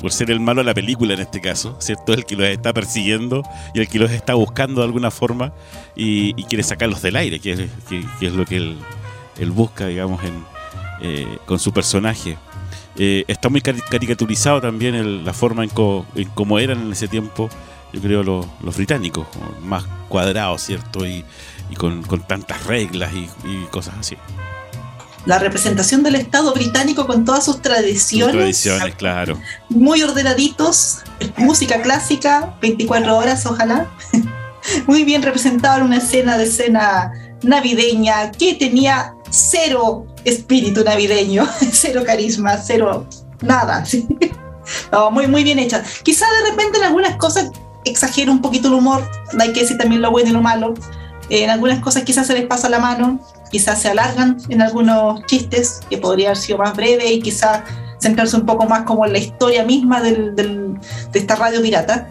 por 0.00 0.10
ser 0.12 0.30
el 0.30 0.40
malo 0.40 0.60
de 0.60 0.64
la 0.64 0.74
película 0.74 1.14
en 1.14 1.20
este 1.20 1.40
caso, 1.40 1.76
¿cierto? 1.80 2.12
El 2.14 2.24
que 2.24 2.34
los 2.36 2.46
está 2.48 2.72
persiguiendo 2.72 3.42
y 3.74 3.80
el 3.80 3.88
que 3.88 3.98
los 3.98 4.10
está 4.10 4.34
buscando 4.34 4.80
de 4.80 4.86
alguna 4.86 5.10
forma 5.10 5.52
y, 5.94 6.34
y 6.40 6.44
quiere 6.44 6.62
sacarlos 6.64 7.02
del 7.02 7.16
aire, 7.16 7.38
que 7.38 7.52
es, 7.52 7.60
que- 7.88 8.04
que 8.18 8.26
es 8.26 8.32
lo 8.32 8.44
que 8.44 8.56
él, 8.56 8.76
él 9.38 9.50
busca, 9.50 9.86
digamos, 9.86 10.22
en, 10.24 10.42
eh, 11.02 11.26
con 11.46 11.58
su 11.58 11.72
personaje. 11.72 12.36
Eh, 12.96 13.24
está 13.28 13.48
muy 13.48 13.60
cari- 13.60 13.82
caricaturizado 13.88 14.60
también 14.60 14.94
el- 14.94 15.24
la 15.24 15.32
forma 15.32 15.62
en, 15.64 15.70
co- 15.70 16.04
en 16.14 16.28
cómo 16.30 16.58
eran 16.58 16.80
en 16.82 16.92
ese 16.92 17.08
tiempo, 17.08 17.48
yo 17.92 18.00
creo, 18.00 18.22
los, 18.22 18.46
los 18.62 18.76
británicos, 18.76 19.26
más 19.64 19.84
cuadrados, 20.08 20.62
¿cierto? 20.62 21.06
Y, 21.06 21.24
y 21.70 21.76
con, 21.76 22.02
con 22.02 22.26
tantas 22.26 22.64
reglas 22.66 23.12
y, 23.12 23.28
y 23.44 23.64
cosas 23.70 23.94
así. 23.98 24.16
La 25.26 25.38
representación 25.38 26.02
del 26.02 26.14
Estado 26.14 26.52
británico 26.54 27.06
con 27.06 27.24
todas 27.24 27.44
sus 27.44 27.54
Sus 27.54 27.62
tradiciones, 27.62 28.34
tradiciones, 28.34 28.94
claro. 28.94 29.38
muy 29.68 30.02
ordenaditos, 30.02 31.00
música 31.36 31.82
clásica, 31.82 32.56
24 32.62 33.16
horas, 33.16 33.44
ojalá. 33.46 33.88
Muy 34.86 35.04
bien 35.04 35.22
representado 35.22 35.78
en 35.78 35.84
una 35.84 35.96
escena 35.96 36.36
de 36.36 36.44
escena 36.44 37.12
navideña 37.42 38.30
que 38.30 38.54
tenía 38.54 39.14
cero 39.30 40.06
espíritu 40.24 40.84
navideño, 40.84 41.48
cero 41.72 42.02
carisma, 42.04 42.58
cero 42.58 43.06
nada. 43.42 43.84
¿sí? 43.84 44.06
No, 44.92 45.10
muy, 45.10 45.26
muy 45.26 45.42
bien 45.42 45.58
hecha. 45.58 45.82
Quizá 46.04 46.26
de 46.26 46.50
repente 46.50 46.78
en 46.78 46.84
algunas 46.84 47.16
cosas 47.16 47.50
exagera 47.84 48.30
un 48.30 48.40
poquito 48.40 48.68
el 48.68 48.74
humor, 48.74 49.02
hay 49.40 49.52
que 49.52 49.60
decir 49.60 49.76
también 49.76 50.00
lo 50.00 50.12
bueno 50.12 50.30
y 50.30 50.32
lo 50.32 50.42
malo. 50.42 50.74
En 51.30 51.48
algunas 51.48 51.80
cosas 51.80 52.02
quizás 52.02 52.26
se 52.26 52.34
les 52.34 52.46
pasa 52.46 52.68
la 52.68 52.78
mano, 52.80 53.20
quizás 53.50 53.80
se 53.80 53.88
alargan 53.88 54.36
en 54.48 54.62
algunos 54.62 55.24
chistes 55.26 55.80
que 55.88 55.96
podría 55.96 56.28
haber 56.28 56.36
sido 56.38 56.58
más 56.58 56.76
breve 56.76 57.10
y 57.12 57.20
quizás 57.20 57.62
centrarse 58.00 58.36
un 58.36 58.46
poco 58.46 58.66
más 58.66 58.82
como 58.82 59.06
en 59.06 59.12
la 59.12 59.18
historia 59.18 59.64
misma 59.64 60.00
del- 60.02 60.34
del- 60.34 60.74
de 61.12 61.18
esta 61.18 61.36
radio 61.36 61.62
pirata. 61.62 62.08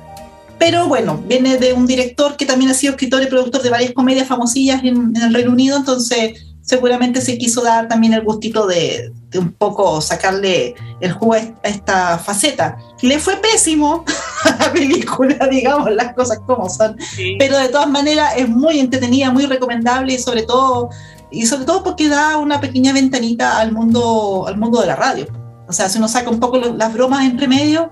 Pero 0.58 0.88
bueno, 0.88 1.22
viene 1.28 1.58
de 1.58 1.74
un 1.74 1.88
director 1.88 2.36
que 2.38 2.46
también 2.46 2.72
ha 2.72 2.74
sido 2.74 2.92
escritor 2.92 3.24
y 3.24 3.28
productor 3.28 3.62
de 3.62 3.70
varias 3.70 3.94
comedias 3.94 4.28
famosillas 4.28 4.84
en, 4.84 5.14
en 5.16 5.22
el 5.22 5.34
Reino 5.34 5.52
Unido, 5.52 5.78
entonces 5.78 6.34
seguramente 6.62 7.22
se 7.22 7.38
quiso 7.38 7.62
dar 7.62 7.88
también 7.88 8.14
el 8.14 8.24
gustito 8.24 8.68
de 8.68 9.12
un 9.38 9.52
poco 9.54 10.02
sacarle 10.02 10.74
el 11.02 11.12
jugo 11.14 11.34
a 11.34 11.38
est- 11.40 11.54
a 11.64 11.68
esta 11.70 12.18
faceta. 12.18 12.78
Le 13.02 13.20
fue 13.20 13.36
pésimo 13.38 14.04
a 14.46 14.50
la 14.66 14.72
película, 14.74 15.48
digamos 15.52 15.92
las 15.92 16.14
cosas 16.14 16.40
como 16.48 16.68
son, 16.70 16.98
pero 17.38 17.58
de 17.58 17.70
todas 17.70 17.88
maneras 17.90 18.34
es 18.38 18.50
muy 18.50 18.80
entretenida, 18.80 19.30
muy 19.32 19.46
recomendable 19.46 20.14
y 20.14 20.20
sobre 20.20 20.44
todo 20.44 20.90
y 21.32 21.46
sobre 21.46 21.66
todo 21.66 21.84
porque 21.84 22.10
da 22.10 22.38
una 22.38 22.60
pequeña 22.60 22.92
ventanita 22.92 23.60
al 23.60 23.72
mundo 23.72 24.46
al 24.48 24.58
mundo 24.58 24.82
de 24.82 24.88
la 24.88 24.96
radio. 24.96 25.28
O 25.68 25.74
sea, 25.74 25.88
si 25.90 26.00
uno 26.00 26.08
saca 26.08 26.30
un 26.32 26.40
poco 26.40 26.58
lo- 26.58 26.74
las 26.74 26.92
bromas 26.92 27.24
entre 27.26 27.48
medio, 27.48 27.92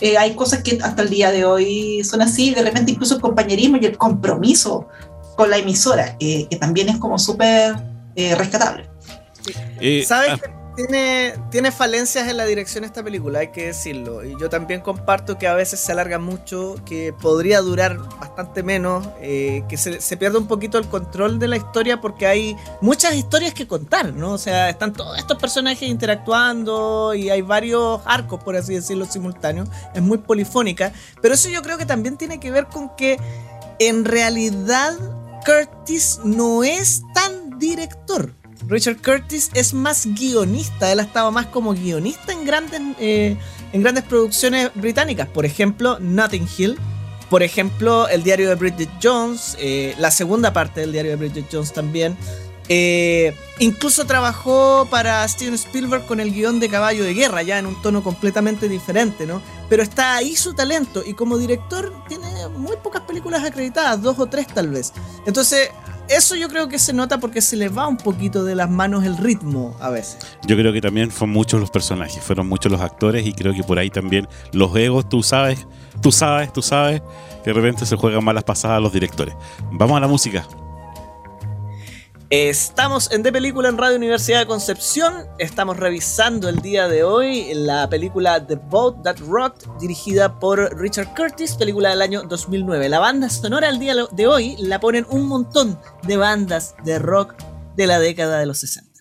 eh, 0.00 0.18
hay 0.18 0.34
cosas 0.34 0.62
que 0.62 0.78
hasta 0.82 1.00
el 1.02 1.08
día 1.08 1.30
de 1.30 1.46
hoy 1.46 2.04
son 2.04 2.20
así, 2.20 2.52
de 2.52 2.60
repente 2.62 2.90
incluso 2.92 3.14
el 3.14 3.22
compañerismo 3.22 3.78
y 3.80 3.86
el 3.86 3.96
compromiso 3.96 4.86
con 5.36 5.48
la 5.48 5.56
emisora, 5.56 6.18
que, 6.18 6.46
que 6.50 6.56
también 6.56 6.90
es 6.90 6.98
como 6.98 7.18
súper 7.18 7.74
eh, 8.16 8.34
rescatable. 8.34 8.90
Eh, 9.80 10.04
¿Sabes? 10.06 10.32
ah, 10.32 10.63
tiene, 10.76 11.72
falencias 11.72 12.28
en 12.28 12.36
la 12.36 12.44
dirección 12.44 12.84
esta 12.84 13.02
película, 13.02 13.40
hay 13.40 13.48
que 13.48 13.66
decirlo. 13.66 14.24
Y 14.24 14.38
yo 14.40 14.48
también 14.48 14.80
comparto 14.80 15.38
que 15.38 15.46
a 15.46 15.54
veces 15.54 15.80
se 15.80 15.92
alarga 15.92 16.18
mucho, 16.18 16.76
que 16.84 17.12
podría 17.12 17.60
durar 17.60 17.98
bastante 18.18 18.62
menos, 18.62 19.06
eh, 19.20 19.64
que 19.68 19.76
se, 19.76 20.00
se 20.00 20.16
pierde 20.16 20.38
un 20.38 20.46
poquito 20.46 20.78
el 20.78 20.88
control 20.88 21.38
de 21.38 21.48
la 21.48 21.56
historia 21.56 22.00
porque 22.00 22.26
hay 22.26 22.56
muchas 22.80 23.14
historias 23.14 23.54
que 23.54 23.68
contar, 23.68 24.12
¿no? 24.12 24.32
O 24.32 24.38
sea, 24.38 24.68
están 24.68 24.92
todos 24.92 25.16
estos 25.18 25.38
personajes 25.38 25.88
interactuando 25.88 27.14
y 27.14 27.30
hay 27.30 27.42
varios 27.42 28.00
arcos, 28.04 28.42
por 28.42 28.56
así 28.56 28.74
decirlo, 28.74 29.06
simultáneos. 29.06 29.68
Es 29.94 30.02
muy 30.02 30.18
polifónica. 30.18 30.92
Pero 31.20 31.34
eso 31.34 31.48
yo 31.48 31.62
creo 31.62 31.78
que 31.78 31.86
también 31.86 32.16
tiene 32.16 32.40
que 32.40 32.50
ver 32.50 32.66
con 32.66 32.94
que 32.96 33.18
en 33.78 34.04
realidad 34.04 34.96
Curtis 35.44 36.20
no 36.24 36.64
es 36.64 37.02
tan 37.14 37.58
director. 37.58 38.34
Richard 38.68 39.02
Curtis 39.02 39.50
es 39.54 39.74
más 39.74 40.06
guionista, 40.06 40.90
él 40.90 41.00
ha 41.00 41.02
estado 41.02 41.30
más 41.30 41.46
como 41.46 41.74
guionista 41.74 42.32
en 42.32 42.44
grandes, 42.44 42.80
eh, 42.98 43.36
en 43.72 43.82
grandes 43.82 44.04
producciones 44.04 44.70
británicas, 44.74 45.28
por 45.28 45.44
ejemplo 45.44 45.98
Notting 46.00 46.48
Hill, 46.56 46.78
por 47.28 47.42
ejemplo 47.42 48.08
El 48.08 48.22
diario 48.22 48.48
de 48.48 48.54
Bridget 48.54 48.90
Jones, 49.02 49.56
eh, 49.60 49.94
la 49.98 50.10
segunda 50.10 50.52
parte 50.52 50.80
del 50.80 50.92
diario 50.92 51.12
de 51.12 51.16
Bridget 51.16 51.46
Jones 51.50 51.72
también. 51.72 52.16
Eh, 52.68 53.36
incluso 53.58 54.06
trabajó 54.06 54.88
para 54.90 55.28
Steven 55.28 55.54
Spielberg 55.54 56.06
con 56.06 56.18
el 56.18 56.32
guion 56.32 56.60
de 56.60 56.70
Caballo 56.70 57.04
de 57.04 57.12
Guerra, 57.12 57.42
ya 57.42 57.58
en 57.58 57.66
un 57.66 57.80
tono 57.82 58.02
completamente 58.02 58.70
diferente, 58.70 59.26
¿no? 59.26 59.42
Pero 59.68 59.82
está 59.82 60.16
ahí 60.16 60.34
su 60.34 60.54
talento 60.54 61.02
y 61.04 61.12
como 61.12 61.36
director 61.36 61.92
tiene 62.08 62.48
muy 62.56 62.76
pocas 62.82 63.02
películas 63.02 63.44
acreditadas, 63.44 64.00
dos 64.00 64.18
o 64.18 64.26
tres 64.26 64.46
tal 64.46 64.68
vez. 64.68 64.94
Entonces, 65.26 65.70
eso 66.08 66.36
yo 66.36 66.48
creo 66.48 66.68
que 66.68 66.78
se 66.78 66.92
nota 66.92 67.18
porque 67.18 67.40
se 67.40 67.56
le 67.56 67.68
va 67.68 67.86
un 67.88 67.96
poquito 67.96 68.44
de 68.44 68.54
las 68.54 68.70
manos 68.70 69.04
el 69.04 69.16
ritmo 69.16 69.76
a 69.80 69.90
veces. 69.90 70.18
Yo 70.46 70.56
creo 70.56 70.72
que 70.72 70.80
también 70.80 71.10
fueron 71.10 71.34
muchos 71.34 71.60
los 71.60 71.70
personajes, 71.70 72.22
fueron 72.22 72.48
muchos 72.48 72.70
los 72.70 72.80
actores 72.80 73.26
y 73.26 73.32
creo 73.32 73.52
que 73.54 73.62
por 73.62 73.78
ahí 73.78 73.90
también 73.90 74.28
los 74.52 74.74
egos, 74.76 75.08
tú 75.08 75.22
sabes, 75.22 75.66
tú 76.02 76.12
sabes, 76.12 76.52
tú 76.52 76.62
sabes, 76.62 77.02
que 77.42 77.50
de 77.50 77.54
repente 77.54 77.86
se 77.86 77.96
juegan 77.96 78.24
malas 78.24 78.44
pasadas 78.44 78.78
a 78.78 78.80
los 78.80 78.92
directores. 78.92 79.34
Vamos 79.72 79.96
a 79.96 80.00
la 80.00 80.08
música. 80.08 80.46
Estamos 82.36 83.12
en 83.12 83.22
De 83.22 83.30
Película 83.30 83.68
en 83.68 83.78
Radio 83.78 83.96
Universidad 83.96 84.40
de 84.40 84.46
Concepción. 84.46 85.28
Estamos 85.38 85.76
revisando 85.76 86.48
el 86.48 86.56
día 86.56 86.88
de 86.88 87.04
hoy 87.04 87.54
la 87.54 87.88
película 87.88 88.44
The 88.44 88.56
Boat 88.56 89.04
That 89.04 89.18
Rocked, 89.20 89.68
dirigida 89.78 90.40
por 90.40 90.76
Richard 90.76 91.14
Curtis, 91.14 91.54
película 91.54 91.90
del 91.90 92.02
año 92.02 92.24
2009. 92.24 92.88
La 92.88 92.98
banda 92.98 93.30
sonora 93.30 93.68
al 93.68 93.78
día 93.78 93.94
de 94.10 94.26
hoy 94.26 94.56
la 94.58 94.80
ponen 94.80 95.06
un 95.10 95.28
montón 95.28 95.78
de 96.02 96.16
bandas 96.16 96.74
de 96.82 96.98
rock 96.98 97.36
de 97.76 97.86
la 97.86 98.00
década 98.00 98.40
de 98.40 98.46
los 98.46 98.58
60. 98.58 98.93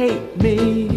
Hate 0.00 0.36
me, 0.42 0.89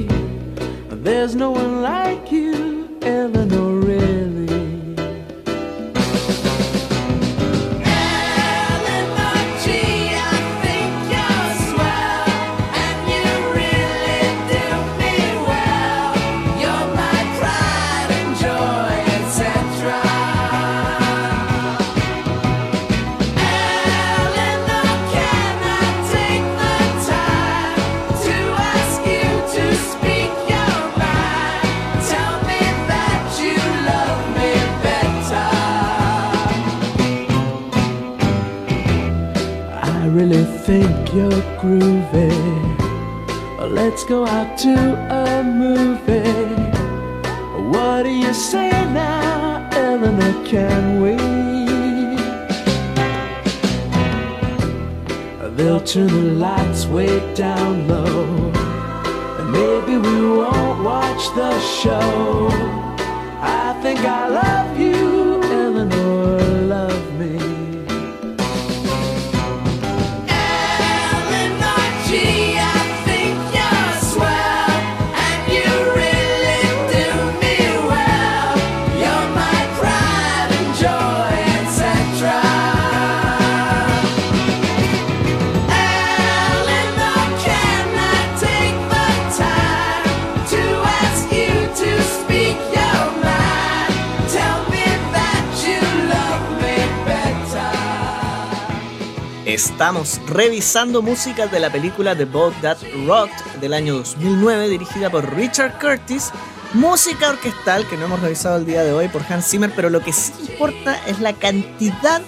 Estamos 99.84 100.22
revisando 100.28 101.02
música 101.02 101.48
de 101.48 101.60
la 101.60 101.70
película 101.70 102.16
The 102.16 102.24
Boat 102.24 102.54
That 102.62 102.78
Rocked 103.06 103.60
del 103.60 103.74
año 103.74 103.96
2009, 103.96 104.70
dirigida 104.70 105.10
por 105.10 105.36
Richard 105.36 105.78
Curtis. 105.78 106.32
Música 106.74 107.32
orquestal 107.32 107.86
que 107.90 107.98
no 107.98 108.06
hemos 108.06 108.22
revisado 108.22 108.56
el 108.56 108.66
día 108.66 108.82
de 108.86 108.94
hoy 108.94 109.10
por 109.10 109.24
Hans 109.30 109.46
Zimmer, 109.46 109.74
pero 109.76 109.90
lo 109.90 110.00
que 110.00 110.14
sí 110.14 110.32
importa 110.40 110.98
es 111.06 111.20
la 111.20 111.34
cantidad 111.34 112.22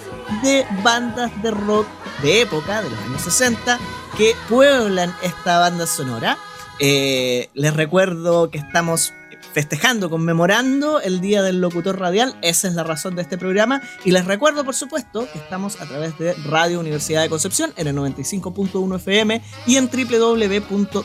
de 0.43 0.67
bandas 0.83 1.31
de 1.41 1.51
rock 1.51 1.87
de 2.21 2.41
época, 2.41 2.81
de 2.81 2.89
los 2.89 2.99
años 2.99 3.21
60, 3.21 3.79
que 4.17 4.35
pueblan 4.49 5.15
esta 5.23 5.59
banda 5.59 5.87
sonora. 5.87 6.37
Eh, 6.79 7.49
les 7.53 7.73
recuerdo 7.73 8.51
que 8.51 8.57
estamos 8.57 9.13
festejando, 9.55 10.09
conmemorando 10.09 10.99
el 10.99 11.21
Día 11.21 11.41
del 11.41 11.61
Locutor 11.61 11.97
Radial. 11.97 12.35
Esa 12.41 12.67
es 12.67 12.73
la 12.73 12.83
razón 12.83 13.15
de 13.15 13.21
este 13.21 13.37
programa. 13.37 13.81
Y 14.03 14.11
les 14.11 14.25
recuerdo, 14.25 14.65
por 14.65 14.75
supuesto, 14.75 15.29
que 15.31 15.39
estamos 15.39 15.79
a 15.79 15.85
través 15.85 16.17
de 16.17 16.33
Radio 16.49 16.81
Universidad 16.81 17.21
de 17.21 17.29
Concepción 17.29 17.71
en 17.77 17.87
el 17.87 17.95
95.1 17.95 18.97
FM 18.97 19.41
y 19.65 19.77
en 19.77 19.89
www.radiod.cl, 19.89 20.99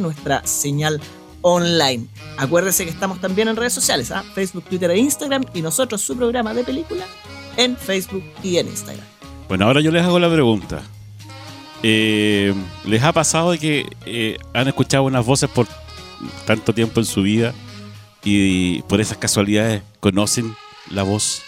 nuestra 0.00 0.46
señal 0.46 0.98
online. 1.42 2.06
Acuérdense 2.38 2.84
que 2.84 2.90
estamos 2.90 3.20
también 3.20 3.48
en 3.48 3.56
redes 3.56 3.74
sociales, 3.74 4.10
¿ah? 4.12 4.24
Facebook, 4.34 4.64
Twitter 4.64 4.90
e 4.90 4.96
Instagram. 4.96 5.44
Y 5.52 5.60
nosotros, 5.60 6.00
su 6.00 6.16
programa 6.16 6.54
de 6.54 6.64
película, 6.64 7.04
en 7.58 7.76
Facebook 7.76 8.24
y 8.42 8.56
en 8.56 8.68
Instagram. 8.68 9.04
Bueno, 9.46 9.66
ahora 9.66 9.82
yo 9.82 9.90
les 9.90 10.02
hago 10.02 10.18
la 10.18 10.32
pregunta. 10.32 10.80
Eh, 11.82 12.54
¿Les 12.86 13.02
ha 13.02 13.12
pasado 13.12 13.52
que 13.58 13.84
eh, 14.06 14.38
han 14.54 14.68
escuchado 14.68 15.04
unas 15.04 15.26
voces 15.26 15.50
por 15.50 15.66
tanto 16.44 16.72
tiempo 16.72 17.00
en 17.00 17.06
su 17.06 17.22
vida 17.22 17.54
y, 18.24 18.82
por 18.82 19.00
esas 19.00 19.18
casualidades 19.18 19.82
conocen 20.00 20.54
la 20.90 21.02
voz 21.02 21.42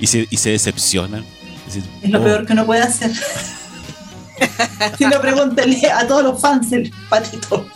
y 0.00 0.06
se, 0.06 0.26
y 0.30 0.36
se 0.36 0.50
decepcionan? 0.50 1.24
Es 1.66 1.74
decir, 1.74 1.90
Es 2.02 2.10
lo 2.10 2.20
oh, 2.20 2.24
peor 2.24 2.46
que 2.46 2.52
uno 2.52 2.66
puede 2.66 2.82
hacer. 2.82 3.12
si 4.98 5.04
no, 5.04 5.20
pregúntele 5.20 5.90
a 5.90 6.06
todos 6.06 6.22
los 6.22 6.40
fans 6.40 6.70
del 6.70 6.92
patito. 7.08 7.66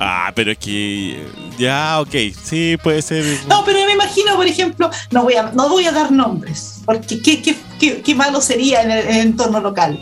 Ah, 0.00 0.32
pero 0.34 0.52
es 0.52 0.58
que. 0.58 1.24
Ya, 1.58 2.00
ok, 2.00 2.14
sí, 2.42 2.76
puede 2.82 3.00
ser. 3.00 3.24
No, 3.48 3.64
pero 3.64 3.84
me 3.86 3.92
imagino, 3.92 4.34
por 4.34 4.46
ejemplo, 4.46 4.90
no 5.12 5.22
voy 5.22 5.34
a, 5.34 5.52
no 5.52 5.68
voy 5.68 5.86
a 5.86 5.92
dar 5.92 6.10
nombres, 6.10 6.80
porque 6.84 7.22
qué, 7.22 7.40
qué, 7.40 7.56
qué, 7.78 8.02
qué 8.02 8.14
malo 8.14 8.40
sería 8.40 8.82
en 8.82 8.90
el, 8.90 9.06
en 9.06 9.14
el 9.14 9.20
entorno 9.28 9.60
local. 9.60 9.98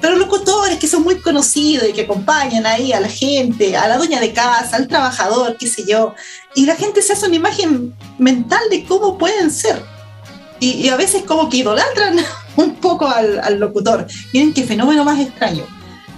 Pero 0.00 0.16
locutores 0.16 0.78
que 0.78 0.88
son 0.88 1.02
muy 1.02 1.20
conocidos 1.20 1.88
y 1.88 1.92
que 1.92 2.02
acompañan 2.02 2.66
ahí 2.66 2.92
a 2.92 3.00
la 3.00 3.08
gente, 3.08 3.76
a 3.76 3.88
la 3.88 3.96
dueña 3.96 4.20
de 4.20 4.32
casa, 4.32 4.76
al 4.76 4.88
trabajador, 4.88 5.56
qué 5.58 5.66
sé 5.66 5.84
yo, 5.88 6.14
y 6.54 6.66
la 6.66 6.76
gente 6.76 7.02
se 7.02 7.14
hace 7.14 7.26
una 7.26 7.36
imagen 7.36 7.94
mental 8.18 8.60
de 8.70 8.84
cómo 8.84 9.18
pueden 9.18 9.50
ser. 9.50 9.82
Y, 10.60 10.72
y 10.72 10.88
a 10.88 10.96
veces 10.96 11.22
como 11.24 11.48
que 11.48 11.58
idolatran 11.58 12.18
un 12.56 12.76
poco 12.76 13.08
al, 13.08 13.40
al 13.40 13.58
locutor. 13.58 14.06
Miren 14.32 14.52
qué 14.52 14.64
fenómeno 14.64 15.04
más 15.04 15.20
extraño. 15.20 15.64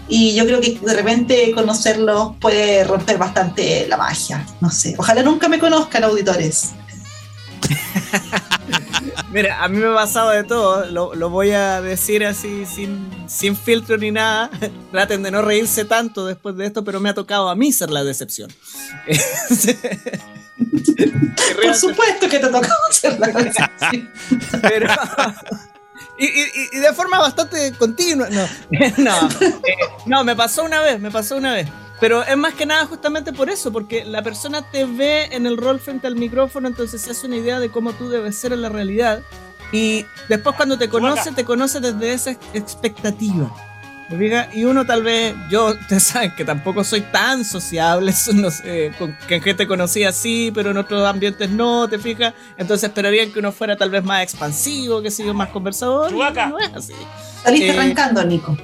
Y 0.09 0.35
yo 0.35 0.47
creo 0.47 0.61
que 0.61 0.79
de 0.81 0.95
repente 0.95 1.53
conocerlos 1.55 2.33
puede 2.41 2.83
romper 2.85 3.19
bastante 3.19 3.87
la 3.89 3.99
magia. 3.99 4.45
No 4.61 4.71
sé. 4.71 4.95
Ojalá 4.97 5.23
nunca 5.23 5.49
me 5.49 5.59
conozcan 5.59 6.05
auditores. 6.05 6.71
Mira, 9.33 9.63
a 9.63 9.69
mí 9.69 9.79
me 9.79 9.89
ha 9.89 9.95
pasado 9.95 10.31
de 10.31 10.43
todo, 10.45 10.87
lo, 10.87 11.15
lo 11.15 11.29
voy 11.31 11.51
a 11.51 11.81
decir 11.83 12.25
así 12.25 12.65
sin, 12.67 13.09
sin 13.29 13.57
filtro 13.57 13.99
ni 13.99 14.11
nada. 14.11 14.51
Traten 14.91 15.23
de 15.23 15.31
no 15.31 15.43
reírse 15.43 15.85
tanto 15.85 16.25
después 16.27 16.57
de 16.57 16.67
esto, 16.67 16.83
pero 16.85 16.99
me 17.01 17.09
ha 17.11 17.15
tocado 17.15 17.49
a 17.51 17.55
mí 17.55 17.73
ser 17.73 17.91
la 17.91 18.05
decepción. 18.05 18.51
Por 21.63 21.75
supuesto 21.75 22.29
que 22.29 22.39
te 22.39 22.49
tocó 22.49 22.69
hacer 22.91 23.19
la 23.19 23.29
decepción. 23.29 24.11
Pero- 24.63 24.93
y, 26.19 26.27
y- 26.27 26.69
y 26.73 26.79
de 26.79 26.93
forma 26.95 27.19
bastante 27.21 27.73
continua. 27.79 28.29
No, 28.31 28.47
no, 28.99 29.29
eh, 29.41 29.55
no, 30.07 30.25
me 30.25 30.35
pasó 30.35 30.65
una 30.65 30.81
vez, 30.81 30.99
me 31.01 31.11
pasó 31.11 31.37
una 31.37 31.53
vez. 31.55 31.69
Pero 32.01 32.23
es 32.23 32.37
más 32.37 32.55
que 32.55 32.65
nada 32.65 32.87
justamente 32.87 33.33
por 33.33 33.51
eso, 33.51 33.73
porque 33.73 34.05
la 34.05 34.23
persona 34.23 34.63
te 34.71 34.85
ve 34.85 35.25
en 35.33 35.47
el 35.47 35.57
rol 35.57 35.81
frente 35.81 36.07
al 36.07 36.15
micrófono, 36.17 36.69
entonces 36.69 37.03
se 37.03 37.11
hace 37.11 37.27
una 37.27 37.37
idea 37.37 37.59
de 37.59 37.71
cómo 37.71 37.93
tú 37.93 38.09
debes 38.09 38.37
ser 38.37 38.53
en 38.53 38.63
la 38.63 38.69
realidad. 38.69 39.23
Y 39.73 40.07
después 40.29 40.55
cuando 40.57 40.79
te 40.79 40.89
conoce, 40.89 41.33
te 41.33 41.45
conoce 41.45 41.81
desde 41.81 42.13
esa 42.13 42.31
ex- 42.31 42.47
expectativa. 42.55 43.51
Y 44.55 44.65
uno 44.65 44.87
tal 44.87 45.03
vez, 45.03 45.35
yo, 45.51 45.67
ustedes 45.81 46.05
saben 46.05 46.35
que 46.35 46.45
tampoco 46.45 46.83
soy 46.83 47.03
tan 47.03 47.45
sociable, 47.45 48.15
no 48.35 48.51
sé, 48.51 48.93
con, 48.99 49.15
que 49.27 49.35
en 49.35 49.43
gente 49.43 49.67
conocida 49.67 50.13
sí, 50.13 50.51
pero 50.55 50.71
en 50.71 50.79
otros 50.79 51.07
ambientes 51.07 51.51
no, 51.51 51.89
¿te 51.89 51.99
fijas? 51.99 52.33
Entonces 52.57 52.89
esperarían 52.89 53.31
que 53.33 53.41
uno 53.41 53.53
fuera 53.53 53.77
tal 53.77 53.91
vez 53.91 54.03
más 54.05 54.23
expansivo, 54.23 55.03
que 55.03 55.11
sé 55.11 55.27
yo, 55.27 55.35
más 55.35 55.51
conversador. 55.51 56.11
No 56.49 56.59
es 56.59 56.73
así. 56.75 56.95
Saliste 57.43 57.69
Eh, 57.69 57.73
arrancando, 57.73 58.25
Nico. 58.25 58.57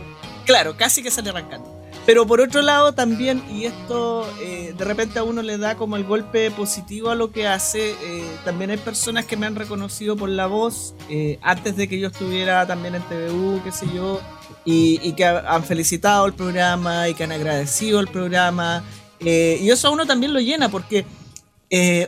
Claro, 0.46 0.76
casi 0.76 1.02
que 1.02 1.10
sale 1.10 1.28
arrancando. 1.30 1.83
Pero 2.06 2.26
por 2.26 2.42
otro 2.42 2.60
lado 2.60 2.92
también, 2.92 3.42
y 3.50 3.64
esto 3.64 4.28
eh, 4.42 4.74
de 4.76 4.84
repente 4.84 5.18
a 5.18 5.22
uno 5.22 5.40
le 5.40 5.56
da 5.56 5.74
como 5.76 5.96
el 5.96 6.04
golpe 6.04 6.50
positivo 6.50 7.08
a 7.08 7.14
lo 7.14 7.30
que 7.32 7.46
hace, 7.46 7.92
eh, 8.02 8.24
también 8.44 8.70
hay 8.70 8.76
personas 8.76 9.24
que 9.24 9.38
me 9.38 9.46
han 9.46 9.54
reconocido 9.56 10.14
por 10.14 10.28
la 10.28 10.46
voz 10.46 10.94
eh, 11.08 11.38
antes 11.40 11.76
de 11.76 11.88
que 11.88 11.98
yo 11.98 12.08
estuviera 12.08 12.66
también 12.66 12.94
en 12.94 13.02
TVU, 13.04 13.62
qué 13.64 13.72
sé 13.72 13.86
yo, 13.94 14.20
y, 14.66 15.00
y 15.02 15.12
que 15.14 15.24
ha- 15.24 15.54
han 15.54 15.64
felicitado 15.64 16.26
el 16.26 16.34
programa 16.34 17.08
y 17.08 17.14
que 17.14 17.24
han 17.24 17.32
agradecido 17.32 18.00
el 18.00 18.08
programa. 18.08 18.84
y 19.20 19.70
eso 19.70 19.88
a 19.88 19.90
uno 19.90 20.04
también 20.04 20.34
lo 20.34 20.40
llena 20.40 20.68
porque 20.68 21.06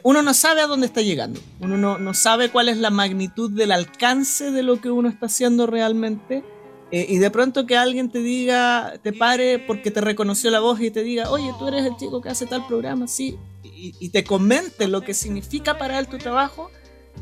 uno 0.02 0.20
no 0.22 0.34
sabe 0.34 0.60
a 0.60 0.66
dónde 0.66 0.86
está 0.86 1.00
llegando, 1.00 1.40
uno 1.60 1.76
no, 1.78 1.98
no 1.98 2.12
sabe 2.14 2.50
cuál 2.50 2.68
es 2.68 2.76
la 2.76 2.90
magnitud 2.90 3.50
del 3.50 3.72
alcance 3.72 4.50
de 4.52 4.62
lo 4.62 4.78
que 4.80 4.90
uno 4.90 5.08
está 5.08 5.26
haciendo 5.26 5.66
realmente. 5.66 6.44
Eh, 6.92 7.04
y 7.08 7.18
de 7.18 7.30
pronto 7.30 7.66
que 7.66 7.76
alguien 7.76 8.10
te 8.10 8.20
diga, 8.20 8.94
te 9.02 9.12
pare 9.12 9.58
porque 9.58 9.90
te 9.90 10.00
reconoció 10.00 10.50
la 10.50 10.60
voz 10.60 10.80
y 10.80 10.90
te 10.90 11.02
diga, 11.02 11.30
oye, 11.30 11.52
tú 11.58 11.66
eres 11.66 11.84
el 11.84 11.96
chico 11.96 12.20
que 12.20 12.28
hace 12.28 12.46
tal 12.46 12.64
programa, 12.66 13.08
sí, 13.08 13.36
y, 13.64 14.08
te 14.08 14.24
comente 14.24 14.88
lo 14.88 15.02
que 15.02 15.12
significa 15.12 15.78
para 15.78 15.98
él 15.98 16.06
tu 16.06 16.16
trabajo, 16.16 16.70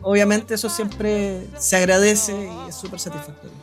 obviamente 0.03 0.55
eso 0.55 0.69
siempre 0.69 1.47
se 1.59 1.77
agradece 1.77 2.33
y 2.33 2.69
es 2.69 2.77
súper 2.77 3.01
satisfactorio. 3.01 3.57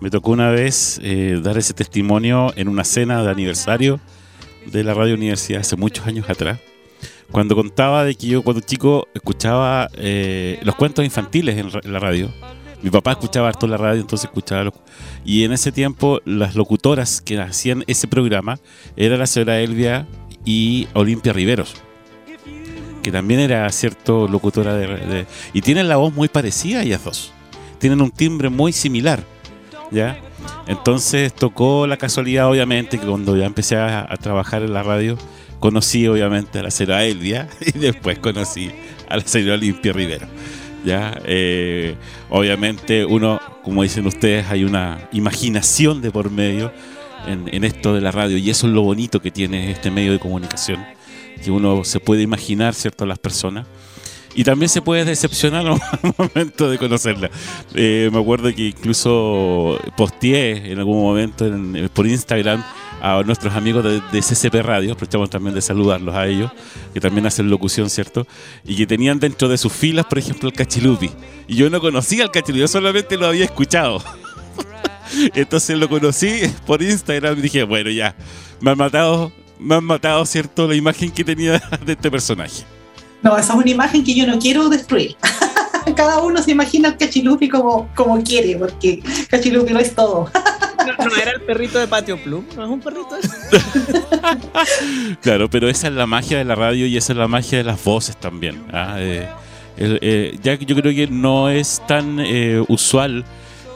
Me 0.00 0.10
tocó 0.10 0.32
una 0.32 0.50
vez 0.50 0.98
eh, 1.02 1.38
dar 1.42 1.58
ese 1.58 1.74
testimonio 1.74 2.52
en 2.56 2.68
una 2.68 2.82
cena 2.82 3.22
de 3.22 3.30
aniversario 3.30 4.00
de 4.66 4.82
la 4.82 4.94
Radio 4.94 5.14
Universidad 5.14 5.60
hace 5.60 5.76
muchos 5.76 6.06
años 6.06 6.28
atrás, 6.28 6.58
cuando 7.30 7.54
contaba 7.54 8.04
de 8.04 8.14
que 8.14 8.28
yo 8.28 8.42
cuando 8.42 8.60
chico 8.62 9.08
escuchaba 9.14 9.88
eh, 9.94 10.58
los 10.62 10.74
cuentos 10.74 11.04
infantiles 11.04 11.58
en 11.58 11.92
la 11.92 11.98
radio. 11.98 12.32
Mi 12.84 12.90
papá 12.90 13.12
escuchaba 13.12 13.48
harto 13.48 13.66
la 13.66 13.78
radio, 13.78 14.02
entonces 14.02 14.26
escuchaba. 14.26 14.70
Y 15.24 15.44
en 15.44 15.52
ese 15.54 15.72
tiempo 15.72 16.20
las 16.26 16.54
locutoras 16.54 17.22
que 17.22 17.40
hacían 17.40 17.82
ese 17.86 18.06
programa 18.08 18.58
era 18.94 19.16
la 19.16 19.26
señora 19.26 19.58
Elvia 19.58 20.06
y 20.44 20.86
Olimpia 20.92 21.32
Riveros, 21.32 21.76
que 23.02 23.10
también 23.10 23.40
era 23.40 23.72
cierto 23.72 24.28
locutora 24.28 24.74
de- 24.74 25.26
y 25.54 25.62
tienen 25.62 25.88
la 25.88 25.96
voz 25.96 26.12
muy 26.12 26.28
parecida 26.28 26.82
ellas 26.82 27.02
dos. 27.02 27.32
Tienen 27.78 28.02
un 28.02 28.10
timbre 28.10 28.50
muy 28.50 28.70
similar, 28.74 29.24
¿ya? 29.90 30.18
Entonces 30.66 31.32
tocó 31.32 31.86
la 31.86 31.96
casualidad, 31.96 32.50
obviamente, 32.50 32.98
que 32.98 33.06
cuando 33.06 33.34
ya 33.34 33.46
empecé 33.46 33.76
a, 33.76 34.00
a 34.12 34.16
trabajar 34.18 34.62
en 34.62 34.74
la 34.74 34.82
radio, 34.82 35.16
conocí 35.58 36.06
obviamente 36.06 36.58
a 36.58 36.62
la 36.64 36.70
señora 36.70 37.02
Elvia 37.06 37.48
y 37.74 37.78
después 37.78 38.18
conocí 38.18 38.70
a 39.08 39.16
la 39.16 39.22
señora 39.26 39.54
Olimpia 39.54 39.94
Rivero. 39.94 40.26
Ya, 40.84 41.18
Eh, 41.24 41.94
obviamente 42.28 43.04
uno, 43.06 43.40
como 43.62 43.82
dicen 43.82 44.06
ustedes, 44.06 44.46
hay 44.50 44.64
una 44.64 45.08
imaginación 45.12 46.02
de 46.02 46.10
por 46.10 46.30
medio 46.30 46.72
en, 47.26 47.64
esto 47.64 47.94
de 47.94 48.02
la 48.02 48.10
radio 48.10 48.36
y 48.36 48.50
eso 48.50 48.66
es 48.66 48.72
lo 48.74 48.82
bonito 48.82 49.20
que 49.22 49.30
tiene 49.30 49.70
este 49.70 49.90
medio 49.90 50.12
de 50.12 50.18
comunicación, 50.18 50.84
que 51.42 51.50
uno 51.50 51.82
se 51.84 52.00
puede 52.00 52.20
imaginar, 52.22 52.74
¿cierto?, 52.74 53.04
a 53.04 53.06
las 53.06 53.18
personas. 53.18 53.66
Y 54.36 54.42
también 54.44 54.68
se 54.68 54.82
puede 54.82 55.04
decepcionar 55.04 55.64
al 55.66 55.78
momento 56.18 56.68
de 56.68 56.76
conocerla. 56.76 57.30
Eh, 57.74 58.10
me 58.12 58.18
acuerdo 58.18 58.52
que 58.54 58.66
incluso 58.68 59.78
posteé 59.96 60.72
en 60.72 60.78
algún 60.80 61.00
momento 61.00 61.46
en- 61.46 61.88
por 61.94 62.06
Instagram 62.06 62.62
a 63.04 63.22
nuestros 63.22 63.54
amigos 63.54 63.84
de, 63.84 64.00
de 64.00 64.20
CCP 64.20 64.62
Radio, 64.62 64.94
aprovechamos 64.94 65.28
también 65.28 65.54
de 65.54 65.60
saludarlos 65.60 66.14
a 66.14 66.26
ellos, 66.26 66.50
que 66.94 67.00
también 67.00 67.26
hacen 67.26 67.50
locución, 67.50 67.90
¿cierto? 67.90 68.26
Y 68.64 68.76
que 68.76 68.86
tenían 68.86 69.20
dentro 69.20 69.46
de 69.46 69.58
sus 69.58 69.74
filas, 69.74 70.06
por 70.06 70.18
ejemplo, 70.18 70.48
el 70.48 70.54
Cachilupi. 70.54 71.10
Y 71.46 71.56
yo 71.56 71.68
no 71.68 71.82
conocía 71.82 72.24
al 72.24 72.30
Cachilupi, 72.30 72.60
yo 72.60 72.68
solamente 72.68 73.18
lo 73.18 73.26
había 73.26 73.44
escuchado. 73.44 74.02
Entonces 75.34 75.76
lo 75.76 75.86
conocí 75.86 76.50
por 76.66 76.80
Instagram 76.80 77.38
y 77.40 77.42
dije, 77.42 77.64
bueno, 77.64 77.90
ya, 77.90 78.16
me 78.58 78.70
han 78.70 78.78
matado, 78.78 79.30
me 79.58 79.74
han 79.74 79.84
matado, 79.84 80.24
¿cierto? 80.24 80.66
La 80.66 80.74
imagen 80.74 81.10
que 81.10 81.24
tenía 81.24 81.62
de 81.84 81.92
este 81.92 82.10
personaje. 82.10 82.64
No, 83.20 83.36
esa 83.36 83.52
es 83.52 83.58
una 83.58 83.70
imagen 83.70 84.02
que 84.02 84.14
yo 84.14 84.26
no 84.26 84.38
quiero 84.38 84.70
destruir. 84.70 85.14
Cada 85.94 86.22
uno 86.22 86.42
se 86.42 86.52
imagina 86.52 86.88
al 86.88 86.96
Cachilupi 86.96 87.50
como, 87.50 87.86
como 87.94 88.22
quiere, 88.22 88.56
porque 88.56 89.02
Cachilupi 89.28 89.74
no 89.74 89.80
es 89.80 89.94
todo. 89.94 90.30
No, 90.86 91.16
era 91.16 91.32
el 91.32 91.40
perrito 91.42 91.78
de 91.78 91.86
Patio 91.86 92.16
Plum, 92.18 92.44
no 92.56 92.64
es 92.64 92.70
un 92.70 92.80
perrito. 92.80 93.10
Claro, 95.20 95.50
pero 95.50 95.68
esa 95.68 95.88
es 95.88 95.92
la 95.92 96.06
magia 96.06 96.38
de 96.38 96.44
la 96.44 96.54
radio 96.54 96.86
y 96.86 96.96
esa 96.96 97.12
es 97.12 97.18
la 97.18 97.28
magia 97.28 97.58
de 97.58 97.64
las 97.64 97.82
voces 97.82 98.16
también. 98.16 98.64
¿ah? 98.72 98.96
Eh, 98.98 99.28
eh, 99.76 100.38
ya 100.42 100.56
que 100.56 100.64
yo 100.64 100.74
creo 100.76 100.94
que 100.94 101.06
no 101.06 101.50
es 101.50 101.82
tan 101.86 102.18
eh, 102.20 102.64
usual 102.68 103.24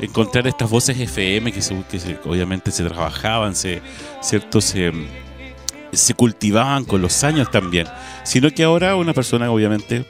encontrar 0.00 0.46
estas 0.46 0.70
voces 0.70 0.98
FM 0.98 1.52
que, 1.52 1.60
obviamente 2.24 2.70
se 2.70 2.84
trabajaban, 2.84 3.54
se, 3.54 3.82
¿cierto? 4.22 4.60
Se, 4.60 4.92
se 5.92 6.14
cultivaban 6.14 6.84
con 6.84 7.02
los 7.02 7.24
años 7.24 7.50
también, 7.50 7.86
sino 8.24 8.50
que 8.50 8.64
ahora 8.64 8.96
una 8.96 9.12
persona 9.12 9.50
obviamente 9.50 10.06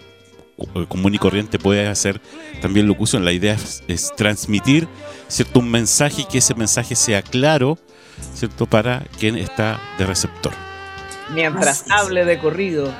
común 0.88 1.14
y 1.14 1.18
corriente 1.18 1.58
puede 1.58 1.86
hacer 1.86 2.20
también 2.60 2.86
locución. 2.86 3.24
La 3.24 3.32
idea 3.32 3.56
es, 3.86 4.12
transmitir 4.16 4.88
cierto 5.28 5.60
un 5.60 5.70
mensaje 5.70 6.22
y 6.22 6.24
que 6.24 6.38
ese 6.38 6.54
mensaje 6.54 6.94
sea 6.96 7.22
claro, 7.22 7.78
cierto 8.34 8.66
para 8.66 9.04
quien 9.18 9.36
está 9.36 9.80
de 9.98 10.06
receptor. 10.06 10.52
Mientras 11.34 11.84
hable 11.90 12.24
de 12.24 12.38
corrido, 12.38 12.92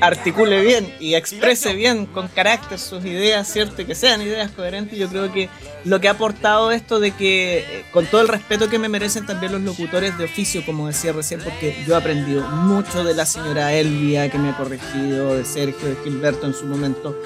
articule 0.00 0.60
bien 0.62 0.92
y 1.00 1.14
exprese 1.14 1.74
bien 1.74 2.06
con 2.06 2.28
carácter 2.28 2.78
sus 2.78 3.04
ideas, 3.04 3.48
¿cierto? 3.48 3.82
Y 3.82 3.84
que 3.84 3.94
sean 3.94 4.22
ideas 4.22 4.50
coherentes. 4.50 4.98
Yo 4.98 5.08
creo 5.08 5.32
que 5.32 5.48
lo 5.84 6.00
que 6.00 6.08
ha 6.08 6.12
aportado 6.12 6.70
esto 6.70 7.00
de 7.00 7.12
que, 7.12 7.58
eh, 7.58 7.84
con 7.92 8.06
todo 8.06 8.20
el 8.20 8.28
respeto 8.28 8.68
que 8.68 8.78
me 8.78 8.88
merecen 8.88 9.26
también 9.26 9.52
los 9.52 9.62
locutores 9.62 10.16
de 10.18 10.24
oficio, 10.24 10.64
como 10.64 10.86
decía 10.86 11.12
recién, 11.12 11.40
porque 11.40 11.76
yo 11.86 11.94
he 11.94 11.96
aprendido 11.96 12.42
mucho 12.42 13.04
de 13.04 13.14
la 13.14 13.26
señora 13.26 13.72
Elvia, 13.72 14.30
que 14.30 14.38
me 14.38 14.50
ha 14.50 14.56
corregido, 14.56 15.36
de 15.36 15.44
Sergio, 15.44 15.88
de 15.88 15.96
Gilberto 16.04 16.46
en 16.46 16.54
su 16.54 16.66
momento, 16.66 17.16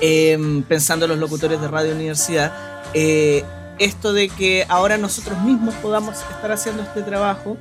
eh, 0.00 0.38
pensando 0.68 1.06
en 1.06 1.12
los 1.12 1.18
locutores 1.18 1.60
de 1.60 1.68
Radio 1.68 1.94
Universidad. 1.94 2.52
eh, 2.94 3.44
esto 3.78 4.12
de 4.12 4.28
que 4.28 4.64
ahora 4.68 4.96
nosotros 4.96 5.38
mismos 5.42 5.74
podamos 5.76 6.16
estar 6.18 6.50
haciendo 6.50 6.82
este 6.82 7.02
trabajo 7.02 7.58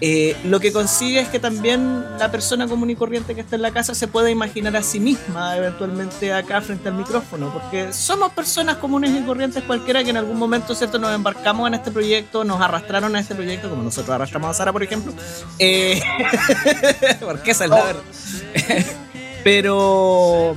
eh, 0.00 0.36
lo 0.44 0.60
que 0.60 0.72
consigue 0.72 1.20
es 1.20 1.28
que 1.28 1.38
también 1.38 2.04
la 2.18 2.30
persona 2.30 2.68
común 2.68 2.90
y 2.90 2.96
corriente 2.96 3.34
que 3.34 3.40
está 3.40 3.56
en 3.56 3.62
la 3.62 3.70
casa 3.70 3.94
se 3.94 4.06
pueda 4.06 4.30
imaginar 4.30 4.76
a 4.76 4.82
sí 4.82 5.00
misma 5.00 5.56
eventualmente 5.56 6.34
acá 6.34 6.60
frente 6.60 6.88
al 6.88 6.94
micrófono, 6.94 7.50
porque 7.52 7.92
somos 7.92 8.32
personas 8.32 8.76
comunes 8.76 9.10
y 9.10 9.22
corrientes 9.24 9.62
cualquiera 9.64 10.04
que 10.04 10.10
en 10.10 10.18
algún 10.18 10.38
momento 10.38 10.74
cierto 10.74 10.98
nos 10.98 11.14
embarcamos 11.14 11.66
en 11.68 11.74
este 11.74 11.90
proyecto, 11.90 12.44
nos 12.44 12.60
arrastraron 12.60 13.16
a 13.16 13.20
este 13.20 13.34
proyecto, 13.34 13.70
como 13.70 13.82
nosotros 13.82 14.14
arrastramos 14.14 14.50
a 14.50 14.54
Sara, 14.54 14.72
por 14.72 14.82
ejemplo, 14.82 15.14
eh, 15.58 16.02
porque 17.20 17.52
esa 17.52 17.64
es 17.64 17.70
la 17.70 17.82
verdad. 17.82 18.02
pero 19.44 20.56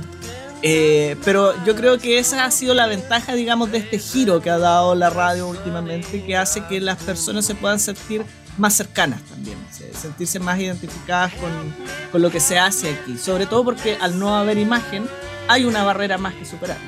eh, 0.62 1.16
pero 1.24 1.54
yo 1.64 1.74
creo 1.74 1.98
que 1.98 2.18
esa 2.18 2.44
ha 2.44 2.50
sido 2.50 2.74
la 2.74 2.86
ventaja, 2.86 3.34
digamos, 3.34 3.72
de 3.72 3.78
este 3.78 3.98
giro 3.98 4.42
que 4.42 4.50
ha 4.50 4.58
dado 4.58 4.94
la 4.94 5.08
radio 5.08 5.48
últimamente, 5.48 6.22
que 6.22 6.36
hace 6.36 6.62
que 6.66 6.80
las 6.80 7.02
personas 7.02 7.46
se 7.46 7.54
puedan 7.54 7.80
sentir 7.80 8.24
más 8.60 8.74
cercanas 8.74 9.20
también, 9.22 9.58
se- 9.72 9.92
sentirse 9.94 10.38
más 10.38 10.58
identificadas 10.60 11.32
con, 11.34 11.50
con 12.12 12.22
lo 12.22 12.30
que 12.30 12.38
se 12.40 12.58
hace 12.58 12.90
aquí. 12.90 13.18
Sobre 13.18 13.46
todo 13.46 13.64
porque 13.64 13.96
al 14.00 14.18
no 14.18 14.36
haber 14.36 14.58
imagen, 14.58 15.08
hay 15.48 15.64
una 15.64 15.82
barrera 15.82 16.18
más 16.18 16.34
que 16.34 16.44
superar. 16.44 16.78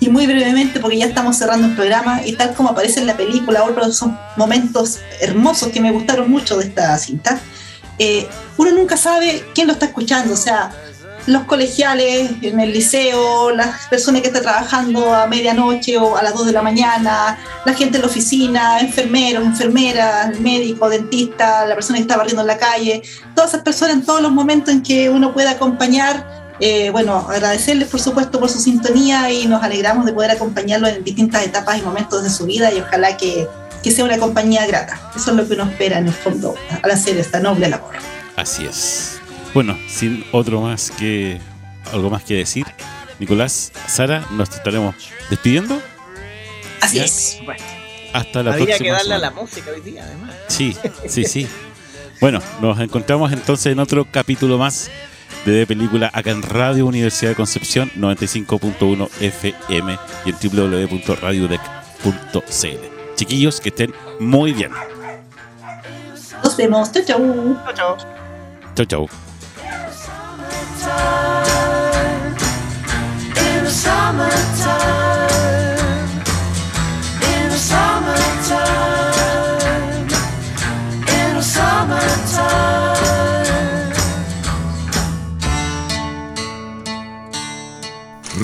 Y 0.00 0.08
muy 0.10 0.26
brevemente, 0.26 0.80
porque 0.80 0.98
ya 0.98 1.06
estamos 1.06 1.36
cerrando 1.36 1.68
el 1.68 1.74
programa, 1.76 2.26
y 2.26 2.32
tal 2.34 2.54
como 2.54 2.70
aparece 2.70 3.00
en 3.00 3.06
la 3.06 3.16
película, 3.16 3.62
otros 3.64 3.96
son 3.96 4.18
momentos 4.36 4.98
hermosos 5.20 5.68
que 5.68 5.80
me 5.80 5.92
gustaron 5.92 6.30
mucho 6.30 6.58
de 6.58 6.64
esta 6.66 6.98
cinta. 6.98 7.38
eh, 7.98 8.28
uno 8.56 8.72
nunca 8.72 8.96
sabe 8.96 9.44
quién 9.54 9.66
lo 9.68 9.72
está 9.74 9.86
escuchando, 9.86 10.34
o 10.34 10.36
sea, 10.36 10.72
los 11.26 11.44
colegiales 11.44 12.32
en 12.42 12.60
el 12.60 12.72
liceo, 12.72 13.50
las 13.50 13.86
personas 13.88 14.20
que 14.20 14.28
están 14.28 14.42
trabajando 14.42 15.14
a 15.14 15.26
medianoche 15.26 15.96
o 15.96 16.16
a 16.16 16.22
las 16.22 16.34
2 16.34 16.46
de 16.46 16.52
la 16.52 16.62
mañana, 16.62 17.38
la 17.64 17.74
gente 17.74 17.96
en 17.96 18.02
la 18.02 18.08
oficina, 18.08 18.80
enfermeros, 18.80 19.44
enfermeras, 19.44 20.38
médico, 20.40 20.88
dentista, 20.88 21.66
la 21.66 21.74
persona 21.74 21.98
que 21.98 22.02
está 22.02 22.16
barriendo 22.16 22.42
en 22.42 22.48
la 22.48 22.58
calle, 22.58 23.02
todas 23.34 23.50
esas 23.50 23.62
personas 23.62 23.96
en 23.96 24.04
todos 24.04 24.20
los 24.20 24.32
momentos 24.32 24.74
en 24.74 24.82
que 24.82 25.08
uno 25.08 25.32
puede 25.32 25.48
acompañar 25.48 26.44
eh, 26.60 26.90
bueno, 26.90 27.16
agradecerles 27.28 27.88
por 27.88 28.00
supuesto 28.00 28.38
por 28.38 28.48
su 28.48 28.60
sintonía 28.60 29.28
y 29.30 29.46
nos 29.46 29.62
alegramos 29.62 30.06
de 30.06 30.12
poder 30.12 30.30
acompañarlos 30.30 30.90
en 30.90 31.02
distintas 31.02 31.44
etapas 31.44 31.78
y 31.78 31.82
momentos 31.82 32.22
de 32.22 32.30
su 32.30 32.46
vida 32.46 32.72
y 32.72 32.80
ojalá 32.80 33.16
que, 33.16 33.48
que 33.82 33.90
sea 33.90 34.04
una 34.04 34.18
compañía 34.18 34.64
grata. 34.66 35.10
Eso 35.16 35.32
es 35.32 35.36
lo 35.36 35.48
que 35.48 35.54
uno 35.54 35.64
espera 35.64 35.98
en 35.98 36.06
el 36.06 36.14
fondo 36.14 36.54
al 36.82 36.90
hacer 36.90 37.18
esta 37.18 37.40
noble 37.40 37.68
labor. 37.68 37.94
Así 38.36 38.66
es. 38.66 39.20
Bueno, 39.54 39.78
sin 39.88 40.24
otro 40.32 40.60
más 40.60 40.90
que 40.90 41.38
algo 41.92 42.10
más 42.10 42.24
que 42.24 42.34
decir, 42.34 42.66
Nicolás, 43.20 43.70
Sara, 43.86 44.26
nos 44.32 44.50
estaremos 44.50 44.96
despidiendo 45.30 45.80
Así 46.80 46.96
Ya. 46.96 47.04
es. 47.04 47.38
hasta 48.12 48.42
la 48.42 48.52
Había 48.54 48.64
próxima. 48.66 48.86
que 48.86 48.90
darle 48.92 49.14
a 49.14 49.18
la 49.18 49.30
música 49.30 49.70
hoy 49.70 49.80
día, 49.80 50.02
además. 50.04 50.34
Sí, 50.48 50.76
sí, 51.08 51.24
sí. 51.24 51.46
Bueno, 52.20 52.40
nos 52.62 52.78
encontramos 52.80 53.32
entonces 53.32 53.72
en 53.72 53.78
otro 53.80 54.06
capítulo 54.10 54.56
más 54.56 54.88
de, 55.44 55.66
película 55.66 56.10
acá 56.14 56.30
en 56.30 56.42
Radio 56.42 56.86
Universidad 56.86 57.32
de 57.32 57.36
Concepción 57.36 57.90
95.1 57.96 59.08
FM 59.20 59.98
y 60.24 60.30
en 60.30 60.36
www.radiodec.cl. 60.42 63.14
Chiquillos, 63.16 63.60
que 63.60 63.68
estén 63.70 63.92
muy 64.20 64.52
bien. 64.52 64.70
Nos 66.42 66.56
vemos. 66.56 66.92
Chau, 66.92 67.02
chau. 67.04 67.58
Chao, 67.64 67.74
chao. 67.74 67.96
Chau, 68.76 68.86
chau. 68.86 69.08